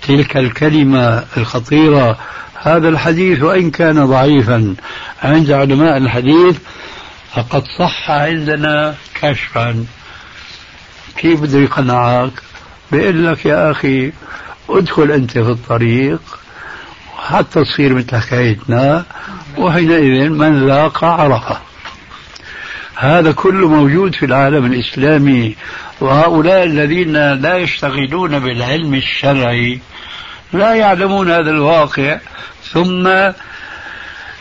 تلك 0.02 0.36
الكلمة 0.36 1.24
الخطيرة 1.36 2.18
هذا 2.62 2.88
الحديث 2.88 3.42
وإن 3.42 3.70
كان 3.70 4.06
ضعيفا. 4.06 4.74
عند 5.22 5.50
علماء 5.50 5.96
الحديث 5.96 6.58
فقد 7.34 7.64
صح 7.78 8.10
عندنا 8.10 8.94
كشفا. 9.14 9.84
كيف 11.16 11.40
بده 11.40 11.58
يقنعك؟ 11.58 12.32
بيقول 12.92 13.26
لك 13.26 13.46
يا 13.46 13.70
أخي 13.70 14.12
ادخل 14.68 15.10
أنت 15.10 15.30
في 15.30 15.50
الطريق 15.50 16.20
حتى 17.16 17.64
تصير 17.64 17.94
مثل 17.94 18.16
حكايتنا 18.16 19.04
وحينئذ 19.58 20.28
من 20.28 20.66
ذاق 20.66 21.04
عرفة. 21.04 21.67
هذا 23.00 23.32
كله 23.32 23.68
موجود 23.68 24.14
في 24.14 24.26
العالم 24.26 24.66
الإسلامي. 24.66 25.56
وهؤلاء 26.00 26.64
الذين 26.64 27.32
لا 27.32 27.56
يشتغلون 27.56 28.38
بالعلم 28.38 28.94
الشرعي 28.94 29.80
لا 30.52 30.74
يعلمون 30.74 31.30
هذا 31.30 31.50
الواقع 31.50 32.18
ثم 32.62 33.08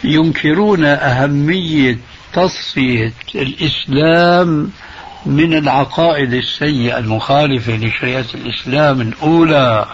ينكرون 0.03 0.85
أهمية 0.85 1.97
تصفية 2.33 3.13
الإسلام 3.35 4.71
من 5.25 5.53
العقائد 5.53 6.33
السيئة 6.33 6.97
المخالفة 6.97 7.75
لشريعة 7.75 8.25
الإسلام 8.35 9.01
الأولى. 9.01 9.85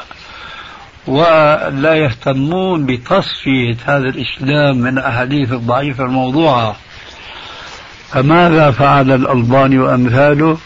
ولا 1.08 1.94
يهتمون 1.96 2.86
بتصفية 2.86 3.76
هذا 3.86 4.10
الإسلام 4.10 4.78
من 4.78 4.98
الأحاديث 4.98 5.52
الضعيفة 5.52 6.04
الموضوعة. 6.04 6.76
فماذا 8.14 8.72
فعل 8.72 9.12
الألباني 9.12 9.80
وأمثاله؟ 9.80 10.58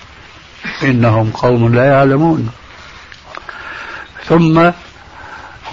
إنهم 0.84 1.32
قوم 1.32 1.76
لا 1.76 1.86
يعلمون. 1.86 2.50
ثم 4.26 4.72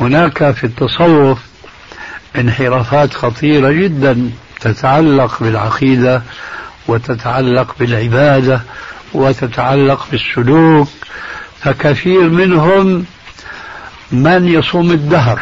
هناك 0.00 0.50
في 0.50 0.64
التصوف 0.64 1.38
انحرافات 2.36 3.14
خطيرة 3.14 3.72
جدا 3.72 4.30
تتعلق 4.60 5.36
بالعقيدة 5.40 6.22
وتتعلق 6.88 7.74
بالعبادة 7.80 8.60
وتتعلق 9.14 10.06
بالسلوك 10.10 10.88
فكثير 11.60 12.28
منهم 12.28 13.04
من 14.12 14.48
يصوم 14.48 14.90
الدهر. 14.90 15.40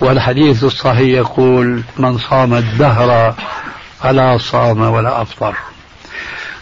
والحديث 0.00 0.64
الصحيح 0.64 1.18
يقول 1.18 1.82
من 1.98 2.18
صام 2.18 2.54
الدهر 2.54 3.34
فلا 4.02 4.38
صام 4.38 4.80
ولا 4.80 5.22
أفطر. 5.22 5.54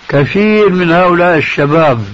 كثير 0.08 0.70
من 0.70 0.92
هؤلاء 0.92 1.36
الشباب 1.36 2.04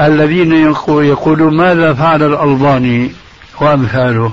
الذين 0.00 0.52
يقولون 0.88 1.56
ماذا 1.56 1.94
فعل 1.94 2.22
الألباني 2.22 3.12
وأمثاله؟ 3.60 4.32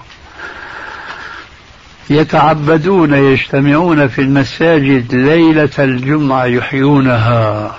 يتعبدون 2.10 3.14
يجتمعون 3.14 4.08
في 4.08 4.22
المساجد 4.22 5.16
ليلة 5.16 5.70
الجمعة 5.80 6.46
يحيونها. 6.46 7.76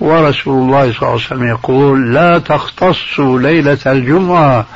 ورسول 0.00 0.54
الله 0.54 0.92
صلى 0.92 1.02
الله 1.02 1.10
عليه 1.10 1.14
وسلم 1.14 1.48
يقول 1.48 2.14
لا 2.14 2.38
تختصوا 2.38 3.40
ليلة 3.40 3.78
الجمعة 3.86 4.66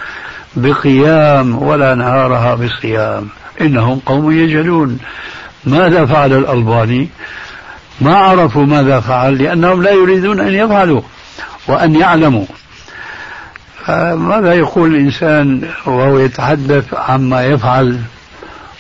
بقيام 0.57 1.63
ولا 1.63 1.95
نهارها 1.95 2.55
بصيام. 2.55 3.29
إنهم 3.61 4.01
قوم 4.07 4.33
يجهلون. 4.33 4.99
ماذا 5.65 6.07
فعل 6.07 6.33
الألباني؟ 6.33 7.09
ما 8.01 8.17
عرفوا 8.17 8.67
ماذا 8.67 9.01
فعل 9.01 9.43
لأنهم 9.43 9.83
لا 9.83 9.91
يريدون 9.91 10.41
أن 10.41 10.55
يفعلوا 10.55 11.03
وأن 11.69 11.95
يعلموا. 11.95 12.47
ماذا 14.15 14.55
يقول 14.55 14.95
الإنسان 14.95 15.69
وهو 15.87 16.19
يتحدث 16.19 16.95
عما 16.95 17.47
يفعل؟ 17.47 18.01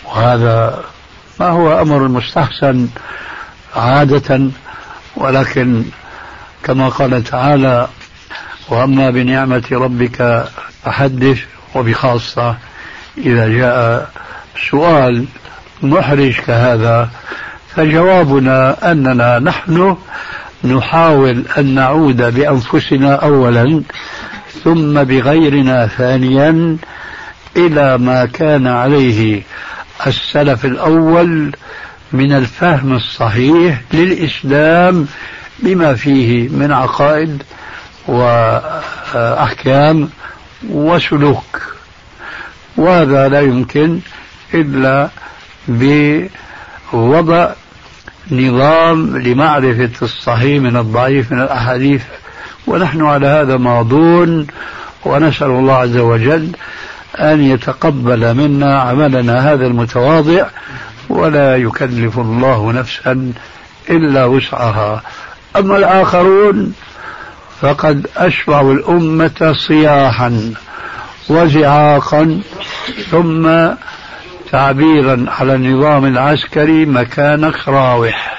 وهذا 0.04 0.84
ما 1.40 1.48
هو 1.48 1.82
أمر 1.82 2.08
مستحسن 2.08 2.88
عادة 3.76 4.40
ولكن 5.16 5.84
كما 6.64 6.88
قال 6.88 7.24
تعالى 7.24 7.88
وأما 8.68 9.10
بنعمة 9.10 9.64
ربك 9.72 10.48
فحدث 10.84 11.38
وبخاصة 11.74 12.56
إذا 13.18 13.48
جاء 13.48 14.10
سؤال 14.70 15.24
محرج 15.82 16.34
كهذا 16.46 17.08
فجوابنا 17.74 18.92
أننا 18.92 19.38
نحن 19.38 19.96
نحاول 20.64 21.44
أن 21.58 21.74
نعود 21.74 22.34
بأنفسنا 22.34 23.14
أولا 23.14 23.82
ثم 24.64 25.02
بغيرنا 25.02 25.86
ثانيا 25.86 26.76
إلى 27.56 27.98
ما 27.98 28.26
كان 28.26 28.66
عليه 28.66 29.42
السلف 30.06 30.64
الأول 30.64 31.52
من 32.12 32.32
الفهم 32.32 32.96
الصحيح 32.96 33.80
للإسلام 33.92 35.06
بما 35.58 35.94
فيه 35.94 36.48
من 36.48 36.72
عقائد 36.72 37.42
وأحكام 38.06 40.08
وسلوك. 40.70 41.62
وهذا 42.76 43.28
لا 43.28 43.40
يمكن 43.40 44.00
إلا 44.54 45.08
بوضع 45.68 47.50
نظام 48.30 49.18
لمعرفة 49.18 49.90
الصحيح 50.02 50.62
من 50.62 50.76
الضعيف 50.76 51.32
من 51.32 51.40
الأحاديث. 51.40 52.02
ونحن 52.66 53.02
على 53.02 53.26
هذا 53.26 53.56
ماضون 53.56 54.46
ونسأل 55.04 55.46
الله 55.46 55.74
عز 55.74 55.96
وجل 55.96 56.50
أن 57.16 57.42
يتقبل 57.42 58.34
منا 58.34 58.80
عملنا 58.80 59.52
هذا 59.52 59.66
المتواضع 59.66 60.46
ولا 61.08 61.56
يكلف 61.56 62.18
الله 62.18 62.72
نفسا 62.72 63.32
إلا 63.90 64.24
وسعها. 64.24 65.02
أما 65.56 65.76
الآخرون 65.76 66.74
فقد 67.60 68.06
أشبعوا 68.16 68.74
الأمة 68.74 69.54
صياحا 69.68 70.52
وزعاقا 71.28 72.40
ثم 73.10 73.48
تعبيرا 74.52 75.26
على 75.28 75.54
النظام 75.54 76.04
العسكري 76.04 76.86
مكانك 76.86 77.68
راوح 77.68 78.38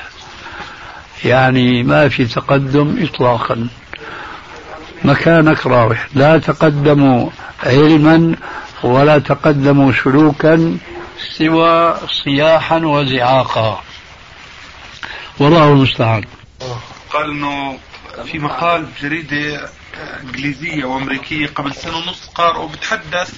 يعني 1.26 1.84
ما 1.84 2.10
في 2.10 2.26
تقدم 2.26 2.96
إطلاقا. 3.04 3.68
مكانك 5.04 5.68
راوح 5.68 6.08
لا 6.14 6.38
تقدموا 6.38 7.30
علما 7.64 8.36
ولا 8.84 9.20
تقدموا 9.20 9.92
سلوكا 10.04 10.78
سوى 11.38 11.98
صياحا 12.24 12.78
وزعاقا. 12.78 13.82
والله 15.40 15.70
المستعان. 15.74 16.24
قال 17.14 17.32
إنه 17.32 17.78
في 18.26 18.40
مقال 18.40 18.86
بجريده 18.86 19.70
إنجليزية 20.24 20.86
وأمريكية 20.86 21.48
قبل 21.48 21.74
سنة 21.76 21.98
ونص 21.98 22.30
قارئ 22.36 22.60
وبتحدث 22.60 23.34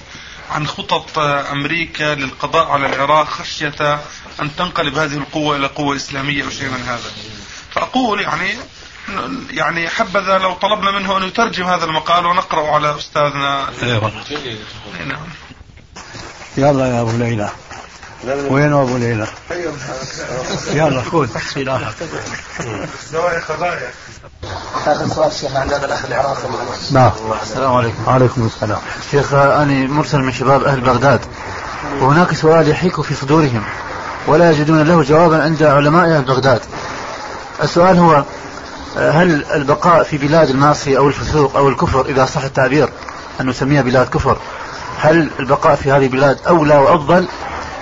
عن 0.50 0.66
خطط 0.66 1.18
أمريكا 1.18 2.14
للقضاء 2.14 2.66
على 2.66 2.86
العراق 2.86 3.26
خشية 3.26 4.00
أن 4.42 4.56
تنقلب 4.56 4.98
هذه 4.98 5.14
القوة 5.16 5.56
إلى 5.56 5.66
قوة 5.66 5.96
إسلامية 5.96 6.44
أو 6.44 6.50
شيء 6.50 6.68
من 6.68 6.82
هذا. 6.82 7.10
فأقول 7.70 8.20
يعني 8.20 8.50
يعني 9.50 9.88
حبذا 9.88 10.38
لو 10.38 10.52
طلبنا 10.52 10.90
منه 10.90 11.16
أن 11.18 11.22
يترجم 11.22 11.64
هذا 11.64 11.84
المقال 11.84 12.26
ونقراه 12.26 12.74
على 12.74 12.96
أستاذنا. 12.98 13.68
أيوه. 13.82 14.12
نعم. 15.06 15.26
يلا 16.56 16.86
يا 16.86 17.00
أبو 17.00 17.10
ليلى. 17.10 17.50
وين 18.24 18.72
أبو 18.72 18.96
ليلى؟ 18.96 19.26
يلا 20.72 21.02
خذ. 21.02 21.28
سلاحك. 21.54 21.94
زوايا 23.12 23.40
قضايا. 23.48 23.90
اخر 24.86 25.08
سؤال 25.08 25.32
شيخ 25.32 25.56
عند 25.56 25.72
هذا 25.72 25.86
الاخ 25.86 26.04
العراقي 26.04 26.48
نعم. 26.92 27.10
السلام 27.42 27.74
عليكم. 27.74 28.02
وعليكم 28.06 28.46
السلام. 28.46 28.78
شيخ 29.10 29.34
أنا 29.34 29.86
مرسل 29.86 30.18
من 30.18 30.32
شباب 30.32 30.64
أهل 30.64 30.80
بغداد. 30.80 31.20
وهناك 32.00 32.34
سؤال 32.34 32.68
يحيك 32.68 33.00
في 33.00 33.14
صدورهم 33.14 33.62
ولا 34.26 34.50
يجدون 34.50 34.82
له 34.82 35.02
جوابا 35.02 35.42
عند 35.42 35.62
علماء 35.62 36.04
أهل 36.04 36.22
بغداد. 36.22 36.60
السؤال 37.62 37.98
هو 37.98 38.24
هل 38.96 39.44
البقاء 39.54 40.02
في 40.02 40.18
بلاد 40.18 40.50
المعصية 40.50 40.98
أو 40.98 41.08
الفسوق 41.08 41.56
أو 41.56 41.68
الكفر 41.68 42.06
إذا 42.06 42.24
صح 42.24 42.44
التعبير 42.44 42.88
أن 43.40 43.46
نسميها 43.46 43.82
بلاد 43.82 44.08
كفر 44.08 44.36
هل 45.00 45.30
البقاء 45.40 45.74
في 45.74 45.92
هذه 45.92 46.02
البلاد 46.06 46.38
أولى 46.48 46.76
وأفضل؟ 46.76 47.26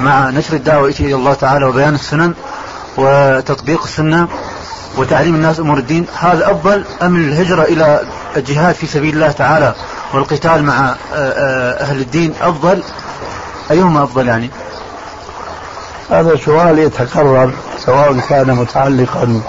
مع 0.00 0.30
نشر 0.30 0.54
الدعوة 0.54 0.94
إلى 1.00 1.14
الله 1.14 1.34
تعالى 1.34 1.64
وبيان 1.64 1.94
السنن 1.94 2.34
وتطبيق 2.96 3.82
السنة 3.82 4.28
وتعليم 4.96 5.34
الناس 5.34 5.60
أمور 5.60 5.78
الدين. 5.78 6.06
هذا 6.18 6.50
أفضل 6.50 6.84
أم 7.02 7.16
الهجرة 7.16 7.62
إلى 7.62 8.00
الجهاد 8.36 8.74
في 8.74 8.86
سبيل 8.86 9.14
الله 9.14 9.32
تعالى 9.32 9.74
والقتال 10.14 10.64
مع 10.64 10.94
أهل 11.12 12.00
الدين؟ 12.00 12.34
أفضل؟ 12.42 12.82
أيهما 13.70 14.04
أفضل 14.04 14.28
يعني؟ 14.28 14.50
هذا 16.10 16.36
سؤال 16.36 16.78
يتكرر 16.78 17.52
سواء 17.86 18.20
كان 18.28 18.50
متعلقا 18.50 19.40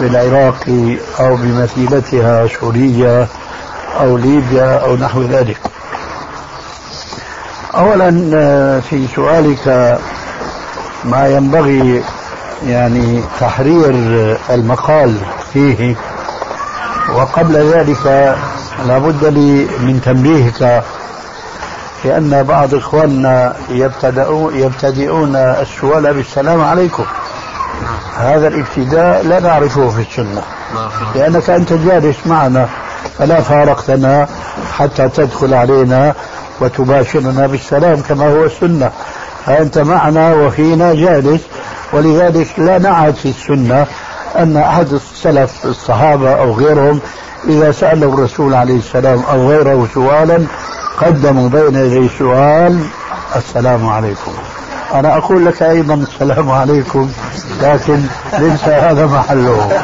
بالعراق 0.00 0.88
أو 1.20 1.36
بمثيلتها 1.36 2.46
سوريا 2.60 3.28
أو 4.00 4.16
ليبيا 4.16 4.78
أو 4.84 4.96
نحو 4.96 5.22
ذلك. 5.22 5.71
أولا 7.74 8.30
آه، 8.34 8.80
في 8.80 9.06
سؤالك 9.16 9.98
ما 11.04 11.28
ينبغي 11.28 12.02
يعني 12.66 13.22
تحرير 13.40 13.90
المقال 14.50 15.16
فيه 15.52 15.94
وقبل 17.14 17.56
ذلك 17.56 18.36
لابد 18.86 19.24
لي 19.24 19.66
من 19.80 20.00
تنبيهك 20.04 20.82
لأن 22.04 22.42
بعض 22.42 22.74
إخواننا 22.74 23.54
يبتدئون, 23.70 24.56
يبتدئون 24.56 25.36
السؤال 25.36 26.14
بالسلام 26.14 26.60
عليكم. 26.60 27.04
هذا 28.18 28.48
الابتداء 28.48 29.22
لا 29.26 29.40
نعرفه 29.40 29.88
في 29.88 30.00
السنة 30.00 30.42
لأنك 31.14 31.50
أنت 31.50 31.72
جالس 31.72 32.16
معنا 32.26 32.68
فلا 33.18 33.40
فارقتنا 33.40 34.28
حتى 34.78 35.08
تدخل 35.08 35.54
علينا. 35.54 36.14
وتباشرنا 36.62 37.46
بالسلام 37.46 38.00
كما 38.08 38.28
هو 38.28 38.44
السنة. 38.44 38.90
فأنت 39.46 39.78
معنا 39.78 40.34
وفينا 40.34 40.94
جالس. 40.94 41.40
ولذلك 41.92 42.58
لا 42.58 42.78
نعهد 42.78 43.14
في 43.14 43.28
السنة 43.28 43.86
أن 44.36 44.56
أحد 44.56 44.92
السلف 44.92 45.50
الصحابة 45.64 46.32
أو 46.32 46.52
غيرهم 46.52 47.00
إذا 47.48 47.72
سأله 47.72 48.14
الرسول 48.14 48.54
عليه 48.54 48.78
السلام 48.78 49.22
أو 49.30 49.48
غيره 49.48 49.88
سؤالا 49.94 50.44
قدموا 50.98 51.48
بين 51.48 51.74
يدي 51.74 52.08
سؤال 52.18 52.84
السلام 53.36 53.88
عليكم. 53.88 54.32
أنا 54.94 55.16
أقول 55.16 55.46
لك 55.46 55.62
أيضا 55.62 55.94
السلام 55.94 56.50
عليكم 56.50 57.10
لكن 57.62 58.00
ليس 58.38 58.64
هذا 58.64 59.06
محله. 59.06 59.82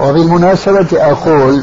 وبالمناسبة 0.00 0.86
أقول 0.92 1.62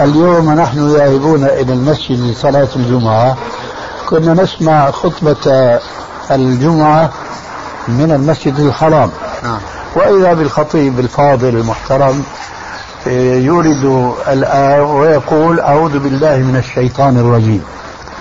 اليوم 0.00 0.52
نحن 0.52 0.88
ذاهبون 0.88 1.44
إلى 1.44 1.72
المسجد 1.72 2.20
لصلاة 2.20 2.68
الجمعة. 2.76 3.36
كنا 4.08 4.42
نسمع 4.42 4.90
خطبة 4.90 5.78
الجمعة 6.30 7.10
من 7.88 8.12
المسجد 8.12 8.58
الحرام. 8.58 9.10
نعم. 9.42 9.58
وإذا 9.96 10.32
بالخطيب 10.32 10.98
الفاضل 10.98 11.48
المحترم 11.48 12.24
يورد 13.06 14.12
الآية 14.28 14.82
ويقول 14.82 15.60
أعوذ 15.60 15.98
بالله 15.98 16.36
من 16.36 16.56
الشيطان 16.56 17.18
الرجيم. 17.18 17.62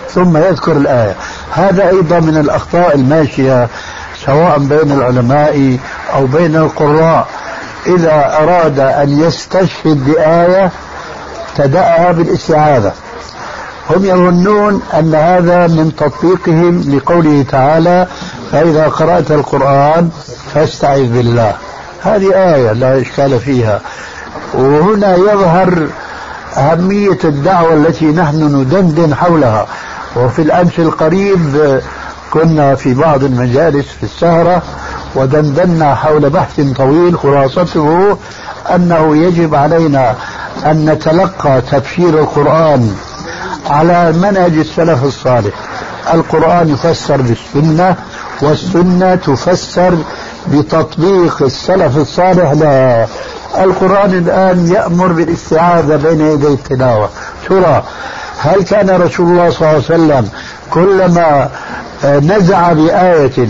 ثم 0.10 0.38
يذكر 0.38 0.72
الآية. 0.72 1.16
هذا 1.52 1.90
أيضا 1.90 2.20
من 2.20 2.38
الأخطاء 2.38 2.96
الماشية 2.96 3.68
سواء 4.26 4.60
بين 4.60 4.92
العلماء 4.92 5.78
أو 6.14 6.26
بين 6.26 6.56
القراء. 6.56 7.28
إذا 7.88 8.38
أراد 8.44 8.80
أن 8.80 9.20
يستشهد 9.20 10.06
بآية 10.06 10.72
ابتدأها 11.60 12.12
بالاستعاذة. 12.12 12.94
هم 13.90 14.06
يظنون 14.06 14.82
أن 14.94 15.16
هذا 15.16 15.68
من 15.68 15.96
تطبيقهم 15.96 16.96
لقوله 16.96 17.46
تعالى 17.52 18.08
فإذا 18.52 18.88
قرأت 18.88 19.32
القرآن 19.32 20.10
فاستعذ 20.54 21.08
بالله. 21.08 21.54
هذه 22.04 22.56
آية 22.56 22.72
لا 22.72 23.02
إشكال 23.02 23.40
فيها. 23.40 23.82
وهنا 24.54 25.16
يظهر 25.16 25.88
أهمية 26.58 27.20
الدعوة 27.24 27.74
التي 27.74 28.06
نحن 28.06 28.56
ندندن 28.56 29.16
حولها. 29.16 29.68
وفي 30.16 30.42
الأمس 30.42 30.80
القريب 30.80 31.82
كنا 32.34 32.76
في 32.76 32.94
بعض 32.94 33.24
المجالس 33.24 33.88
في 33.88 34.04
السهرة 34.04 34.62
ودندنا 35.16 35.96
حول 35.96 36.30
بحث 36.30 36.62
طويل 36.78 37.20
خلاصته 37.20 38.18
أنه 38.76 39.18
يجب 39.18 39.56
علينا 39.56 40.16
أن 40.66 40.90
نتلقى 40.90 41.62
تفسير 41.72 42.10
القرآن 42.10 42.96
على 43.70 44.12
منهج 44.12 44.58
السلف 44.58 45.04
الصالح. 45.04 45.54
القرآن 46.14 46.70
يفسر 46.70 47.22
بالسنة 47.22 47.96
والسنة 48.42 49.16
تفسر 49.16 49.98
بتطبيق 50.48 51.42
السلف 51.42 51.98
الصالح. 51.98 52.52
لها 52.52 53.08
القرآن 53.60 54.14
الآن 54.14 54.68
يأمر 54.68 55.08
بالاستعاذة 55.08 55.96
بين 55.96 56.22
يدي 56.22 56.48
التلاوة. 56.48 57.10
ترى 57.50 57.84
هل 58.40 58.64
كان 58.64 58.90
رسول 58.90 59.28
الله 59.28 59.50
صلى 59.50 59.60
الله 59.60 59.68
عليه 59.68 59.78
وسلم 59.78 60.30
كلما 60.74 61.50
آه، 62.04 62.20
نزع 62.20 62.74
بآية 62.74 63.48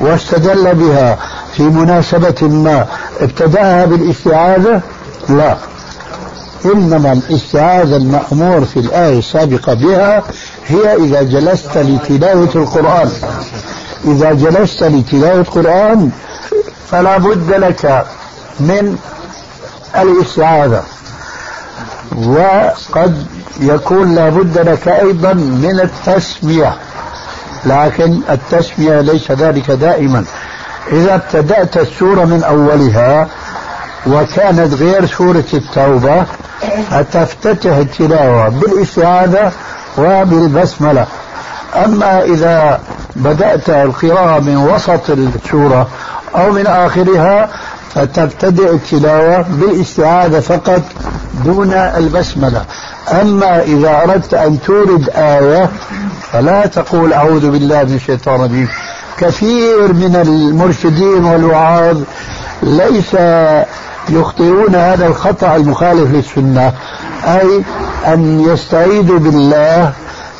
واستدل 0.00 0.74
بها 0.74 1.18
في 1.56 1.62
مناسبة 1.62 2.48
ما 2.48 2.86
ابتدأها 3.20 3.84
بالاستعاذة؟ 3.84 4.80
لا. 5.28 5.56
إنما 6.64 7.12
الاستعاذة 7.12 7.96
المأمور 7.96 8.64
في 8.64 8.80
الآية 8.80 9.18
السابقة 9.18 9.74
بها 9.74 10.22
هي 10.66 10.96
إذا 10.96 11.22
جلست 11.22 11.78
لتلاوة 11.78 12.50
القرآن. 12.54 13.10
إذا 14.04 14.32
جلست 14.32 14.82
لتلاوة 14.82 15.40
القرآن 15.40 16.10
فلا 16.90 17.18
بد 17.18 17.52
لك 17.52 18.04
من 18.60 18.98
الاستعاذة 19.96 20.82
وقد 22.26 23.26
يكون 23.60 24.14
لابد 24.14 24.58
لك 24.58 24.88
أيضا 24.88 25.32
من 25.32 25.80
التسمية. 25.80 26.74
لكن 27.66 28.20
التسمية 28.30 29.00
ليس 29.00 29.30
ذلك 29.30 29.70
دائما. 29.70 30.24
إذا 30.92 31.14
ابتدأت 31.14 31.76
السورة 31.76 32.24
من 32.24 32.44
أولها 32.44 33.28
وكانت 34.06 34.74
غير 34.74 35.06
سورة 35.06 35.44
التوبة 35.54 36.24
فتفتتح 36.90 37.76
التلاوة 37.76 38.48
بالاستعاذة 38.48 39.52
وبالبسملة. 39.98 41.06
أما 41.84 42.22
إذا 42.22 42.80
بدأت 43.16 43.70
القراءة 43.70 44.40
من 44.40 44.56
وسط 44.56 45.10
السورة 45.10 45.88
أو 46.36 46.52
من 46.52 46.66
آخرها 46.66 47.48
فتبتدئ 47.94 48.70
التلاوة 48.70 49.44
بالاستعاذة 49.48 50.40
فقط 50.40 50.82
دون 51.44 51.72
البسملة. 51.72 52.64
أما 53.20 53.62
إذا 53.62 54.02
أردت 54.02 54.34
أن 54.34 54.58
تورد 54.66 55.10
آية 55.14 55.70
فلا 56.32 56.66
تقول 56.66 57.12
أعوذ 57.12 57.50
بالله 57.50 57.84
من 57.84 57.94
الشيطان 57.94 58.34
الرجيم. 58.34 58.68
كثير 59.18 59.92
من 59.92 60.16
المرشدين 60.16 61.24
والوعاظ 61.24 61.98
ليس 62.62 63.14
يخطئون 64.08 64.74
هذا 64.74 65.06
الخطأ 65.06 65.56
المخالف 65.56 66.10
للسنة 66.14 66.72
أي 67.24 67.62
أن 68.06 68.40
يستعيذوا 68.40 69.18
بالله 69.18 69.92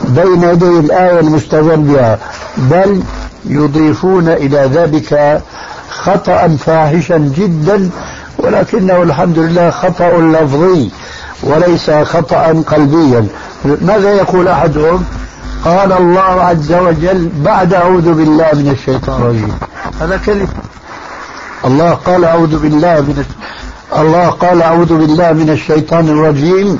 بين 0.08 0.42
يدي 0.42 0.78
الآية 0.78 1.20
المستغل 1.20 1.76
بها 1.76 2.18
بل 2.56 3.02
يضيفون 3.44 4.28
إلى 4.28 4.70
ذلك 4.74 5.42
خطأ 5.90 6.48
فاحشا 6.48 7.18
جدا 7.18 7.90
ولكنه 8.38 9.02
الحمد 9.02 9.38
لله 9.38 9.70
خطأ 9.70 10.10
لفظي 10.10 10.90
وليس 11.42 11.90
خطأ 11.90 12.62
قلبيا. 12.66 13.26
ماذا 13.64 14.14
يقول 14.14 14.48
أحدهم؟ 14.48 15.04
قال 15.64 15.92
الله 15.92 16.42
عز 16.42 16.72
وجل 16.72 17.30
بعد 17.44 17.74
أعوذ 17.74 18.14
بالله 18.14 18.48
من 18.52 18.76
الشيطان 18.78 19.22
الرجيم. 19.22 19.58
هذا 20.00 20.16
كذب 20.26 20.48
الله 21.64 21.90
قال 21.90 22.24
أعوذ 22.24 22.58
بالله 22.58 23.00
من 23.00 23.24
الله 23.96 24.28
قال 24.28 24.62
أعوذ 24.62 24.96
بالله 24.98 25.32
من 25.32 25.50
الشيطان 25.50 26.08
الرجيم 26.08 26.78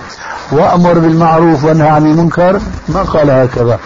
وأمر 0.52 0.92
بالمعروف 0.92 1.64
وانهى 1.64 1.88
عن 1.88 2.06
المنكر 2.06 2.60
ما 2.88 3.02
قال 3.02 3.30
هكذا. 3.30 3.78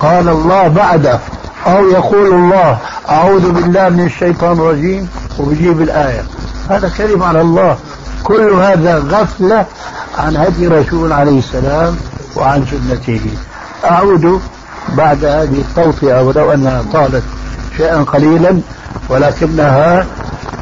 قال 0.00 0.28
الله 0.28 0.68
بعد 0.68 1.20
أو 1.66 1.88
يقول 1.88 2.34
الله 2.34 2.78
أعوذ 3.08 3.52
بالله 3.52 3.88
من 3.88 4.04
الشيطان 4.06 4.52
الرجيم 4.52 5.08
وبيجيب 5.38 5.82
الآية. 5.82 6.22
هذا 6.70 6.92
كلمة 6.98 7.26
على 7.26 7.40
الله. 7.40 7.76
كل 8.24 8.50
هذا 8.52 8.98
غفلة 8.98 9.66
عن 10.18 10.36
هدي 10.36 10.68
رسول 10.68 11.12
عليه 11.12 11.38
السلام 11.38 11.96
وعن 12.36 12.66
سنته. 12.66 13.20
أعود 13.84 14.40
بعد 14.96 15.24
هذه 15.24 15.60
التوطئة 15.68 16.22
ولو 16.22 16.52
أنها 16.52 16.82
طالت 16.92 17.22
شيئا 17.76 18.02
قليلا 18.02 18.60
ولكنها 19.08 20.06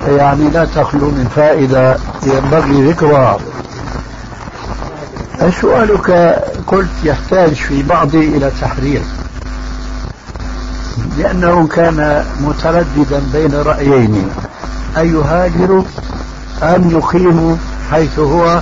يعني 0.09 0.51
لا 0.51 0.65
تخلو 0.65 1.11
من 1.11 1.29
فائدة 1.37 1.97
ينبغي 2.23 2.91
ذكرها. 2.91 3.39
سؤالك 5.61 6.11
قلت 6.67 6.91
يحتاج 7.05 7.55
في 7.55 7.83
بعضه 7.83 8.19
إلى 8.19 8.51
تحرير 8.61 9.03
لأنه 11.19 11.67
كان 11.67 12.25
مترددا 12.41 13.23
بين 13.33 13.55
رأيين. 13.55 14.31
أن 14.97 15.17
يهاجر 15.17 15.83
أم 16.63 16.91
يقيم 16.91 17.59
حيث 17.91 18.19
هو 18.19 18.61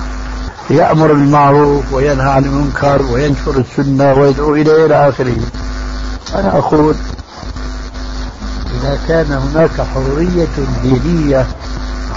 يأمر 0.69 1.07
بالمعروف 1.07 1.93
وينهى 1.93 2.29
عن 2.29 2.45
المنكر 2.45 3.01
وينشر 3.13 3.57
السنة 3.57 4.13
ويدعو 4.13 4.55
إليه 4.55 4.85
إلى 4.85 5.09
آخره؟ 5.09 5.37
أنا 6.35 6.57
أقول 6.57 6.95
إذا 8.75 8.97
كان 9.07 9.25
هناك 9.31 9.71
حرية 9.95 10.47
دينية 10.83 11.45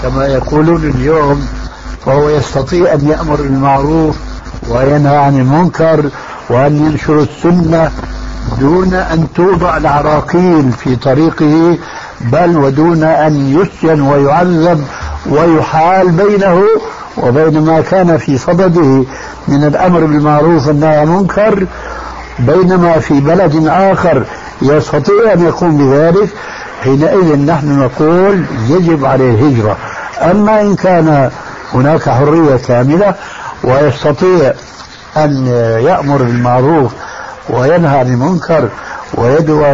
كما 0.03 0.27
يقولون 0.27 0.83
اليوم 0.95 1.47
فهو 2.05 2.29
يستطيع 2.29 2.93
أن 2.93 3.07
يأمر 3.07 3.35
بالمعروف 3.35 4.15
وينهى 4.69 5.17
عن 5.17 5.39
المنكر 5.39 6.09
وأن 6.49 6.85
ينشر 6.85 7.19
السنة 7.19 7.91
دون 8.59 8.93
أن 8.93 9.27
توضع 9.35 9.77
العراقيل 9.77 10.71
في 10.71 10.95
طريقه 10.95 11.77
بل 12.21 12.57
ودون 12.57 13.03
أن 13.03 13.59
يسجن 13.59 14.01
ويعذب 14.01 14.83
ويحال 15.29 16.11
بينه 16.11 16.63
وبين 17.17 17.61
ما 17.61 17.81
كان 17.81 18.17
في 18.17 18.37
صدده 18.37 19.03
من 19.47 19.63
الأمر 19.63 19.99
بالمعروف 19.99 20.67
والنهي 20.67 20.97
عن 20.97 21.07
المنكر 21.07 21.67
بينما 22.39 22.99
في 22.99 23.19
بلد 23.19 23.67
آخر 23.67 24.23
يستطيع 24.61 25.33
أن 25.33 25.45
يقوم 25.45 25.77
بذلك 25.77 26.29
حينئذ 26.83 27.35
نحن 27.45 27.79
نقول 27.79 28.45
يجب 28.69 29.05
عليه 29.05 29.31
الهجرة. 29.31 29.77
أما 30.21 30.61
إن 30.61 30.75
كان 30.75 31.31
هناك 31.73 32.09
حرية 32.09 32.57
كاملة 32.67 33.15
ويستطيع 33.63 34.53
أن 35.17 35.47
يأمر 35.83 36.17
بالمعروف 36.17 36.91
وينهى 37.49 37.99
عن 37.99 38.07
المنكر 38.07 38.69
ويدعو 39.13 39.73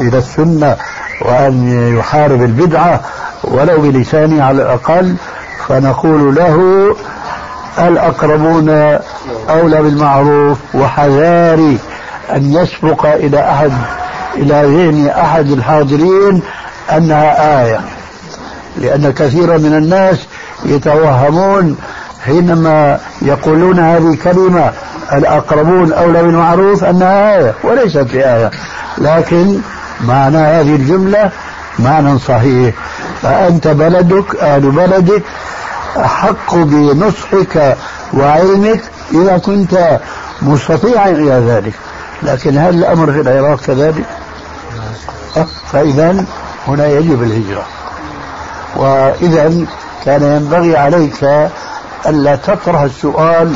إلى 0.00 0.18
السنة 0.18 0.76
وأن 1.20 1.68
يحارب 1.98 2.42
البدعة 2.42 3.00
ولو 3.44 3.80
بلسانه 3.80 4.44
على 4.44 4.62
الأقل 4.62 5.14
فنقول 5.68 6.34
له 6.34 6.86
الأقربون 7.78 8.68
أولى 9.50 9.82
بالمعروف 9.82 10.58
وحذاري 10.74 11.78
أن 12.32 12.52
يسبق 12.52 13.06
إلى 13.06 13.50
أحد 13.50 13.72
إلى 14.36 14.62
ذهن 14.62 15.08
أحد 15.08 15.50
الحاضرين 15.50 16.42
أنها 16.96 17.62
آية. 17.64 17.80
لأن 18.78 19.12
كثيرا 19.12 19.58
من 19.58 19.74
الناس 19.74 20.26
يتوهمون 20.64 21.76
حينما 22.24 22.98
يقولون 23.22 23.78
هذه 23.78 24.16
كلمة 24.24 24.72
الأقربون 25.12 25.92
أولى 25.92 26.22
بالمعروف 26.22 26.84
أنها 26.84 27.36
آية 27.36 27.54
وليست 27.64 27.98
بآية. 27.98 28.50
لكن 28.98 29.58
معنى 30.00 30.38
هذه 30.38 30.76
الجملة 30.76 31.30
معنى 31.78 32.18
صحيح. 32.18 32.74
فأنت 33.22 33.68
بلدك 33.68 34.36
أهل 34.36 34.70
بلدك 34.70 35.22
أحق 35.96 36.54
بنصحك 36.54 37.76
وعلمك 38.14 38.80
إذا 39.12 39.38
كنت 39.38 40.00
مستطيعا 40.42 41.10
إلى 41.10 41.44
ذلك. 41.48 41.72
لكن 42.22 42.58
هل 42.58 42.74
الأمر 42.74 43.12
في 43.12 43.20
العراق 43.20 43.60
كذلك؟ 43.60 44.04
فإذا 45.72 46.24
هنا 46.68 46.86
يجب 46.86 47.22
الهجرة. 47.22 47.64
وإذا 48.76 49.66
كان 50.04 50.22
ينبغي 50.22 50.76
عليك 50.76 51.50
ألا 52.06 52.36
تطرح 52.36 52.80
السؤال 52.80 53.54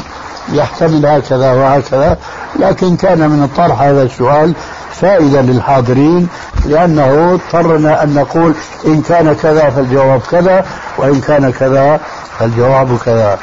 يحتمل 0.52 1.06
هكذا 1.06 1.52
وهكذا 1.52 2.18
لكن 2.56 2.96
كان 2.96 3.18
من 3.18 3.48
طرح 3.56 3.80
هذا 3.80 4.02
السؤال 4.02 4.54
فائدة 4.92 5.40
للحاضرين 5.40 6.28
لأنه 6.64 7.34
اضطرنا 7.34 8.02
أن 8.02 8.14
نقول 8.14 8.54
إن 8.86 9.02
كان 9.02 9.34
كذا 9.42 9.70
فالجواب 9.70 10.20
كذا 10.30 10.64
وإن 10.98 11.20
كان 11.20 11.52
كذا 11.52 12.00
فالجواب 12.38 12.98
كذا. 13.04 13.38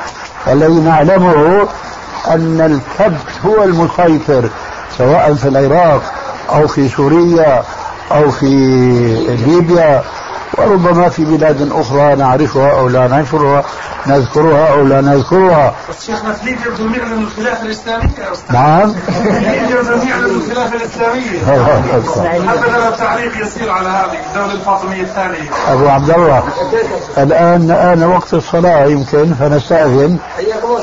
الذي 0.47 0.79
نعلمه 0.79 1.67
أن 2.27 2.61
الكبت 2.61 3.45
هو 3.45 3.63
المسيطر. 3.63 4.49
سواء 4.97 5.33
في 5.33 5.47
العراق 5.47 6.01
أو 6.49 6.67
في 6.67 6.89
سوريا 6.89 7.63
أو 8.11 8.31
في 8.31 8.45
ليبيا 9.47 10.03
وربما 10.57 11.09
في 11.09 11.25
بلاد 11.25 11.71
أخرى 11.71 12.15
نعرفها 12.15 12.71
أو 12.79 12.87
لا 12.87 13.07
نعرفها 13.07 13.63
نذكرها 14.07 14.73
أو 14.73 14.83
لا 14.83 15.01
نذكرها. 15.01 15.73
شيخنا 16.05 16.33
في 16.33 16.45
ليبيا 16.45 16.69
بدهم 16.69 16.93
يعلنوا 16.93 17.27
الخلافة 17.27 17.65
الإسلامية 17.65 18.09
نعم. 18.49 18.93
ليبيا 19.23 19.81
بدهم 19.81 20.07
يعلنوا 20.07 20.41
الخلافة 20.41 20.75
الإسلامية. 20.75 21.39
حتى 22.49 22.71
لو 22.71 22.91
تعليق 22.97 23.45
يسير 23.45 23.71
على 23.71 23.89
هذه 23.89 24.17
الدولة 24.29 24.53
الفاطمية 24.53 25.01
الثانية؟ 25.01 25.49
أبو 25.67 25.87
عبد 25.87 26.09
الله 26.09 26.43
الآن 27.17 27.71
آن 27.71 28.03
وقت 28.03 28.33
الصلاة 28.33 28.85
يمكن 28.85 29.33
فنستأذن 29.33 30.17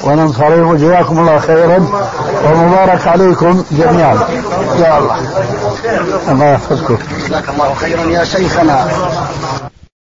وننصرف. 0.04 0.66
وجزاكم 0.66 1.18
الله 1.18 1.38
خيرا 1.38 1.86
ومبارك 2.44 3.06
عليكم 3.06 3.64
جميعا. 3.70 4.18
يا 4.78 4.98
الله. 4.98 5.16
الله 6.28 6.46
يحفظكم. 6.52 6.98
جزاك 7.26 7.48
الله 7.48 7.74
خيرا 7.74 8.02
يا 8.02 8.24
شيخنا. 8.24 8.88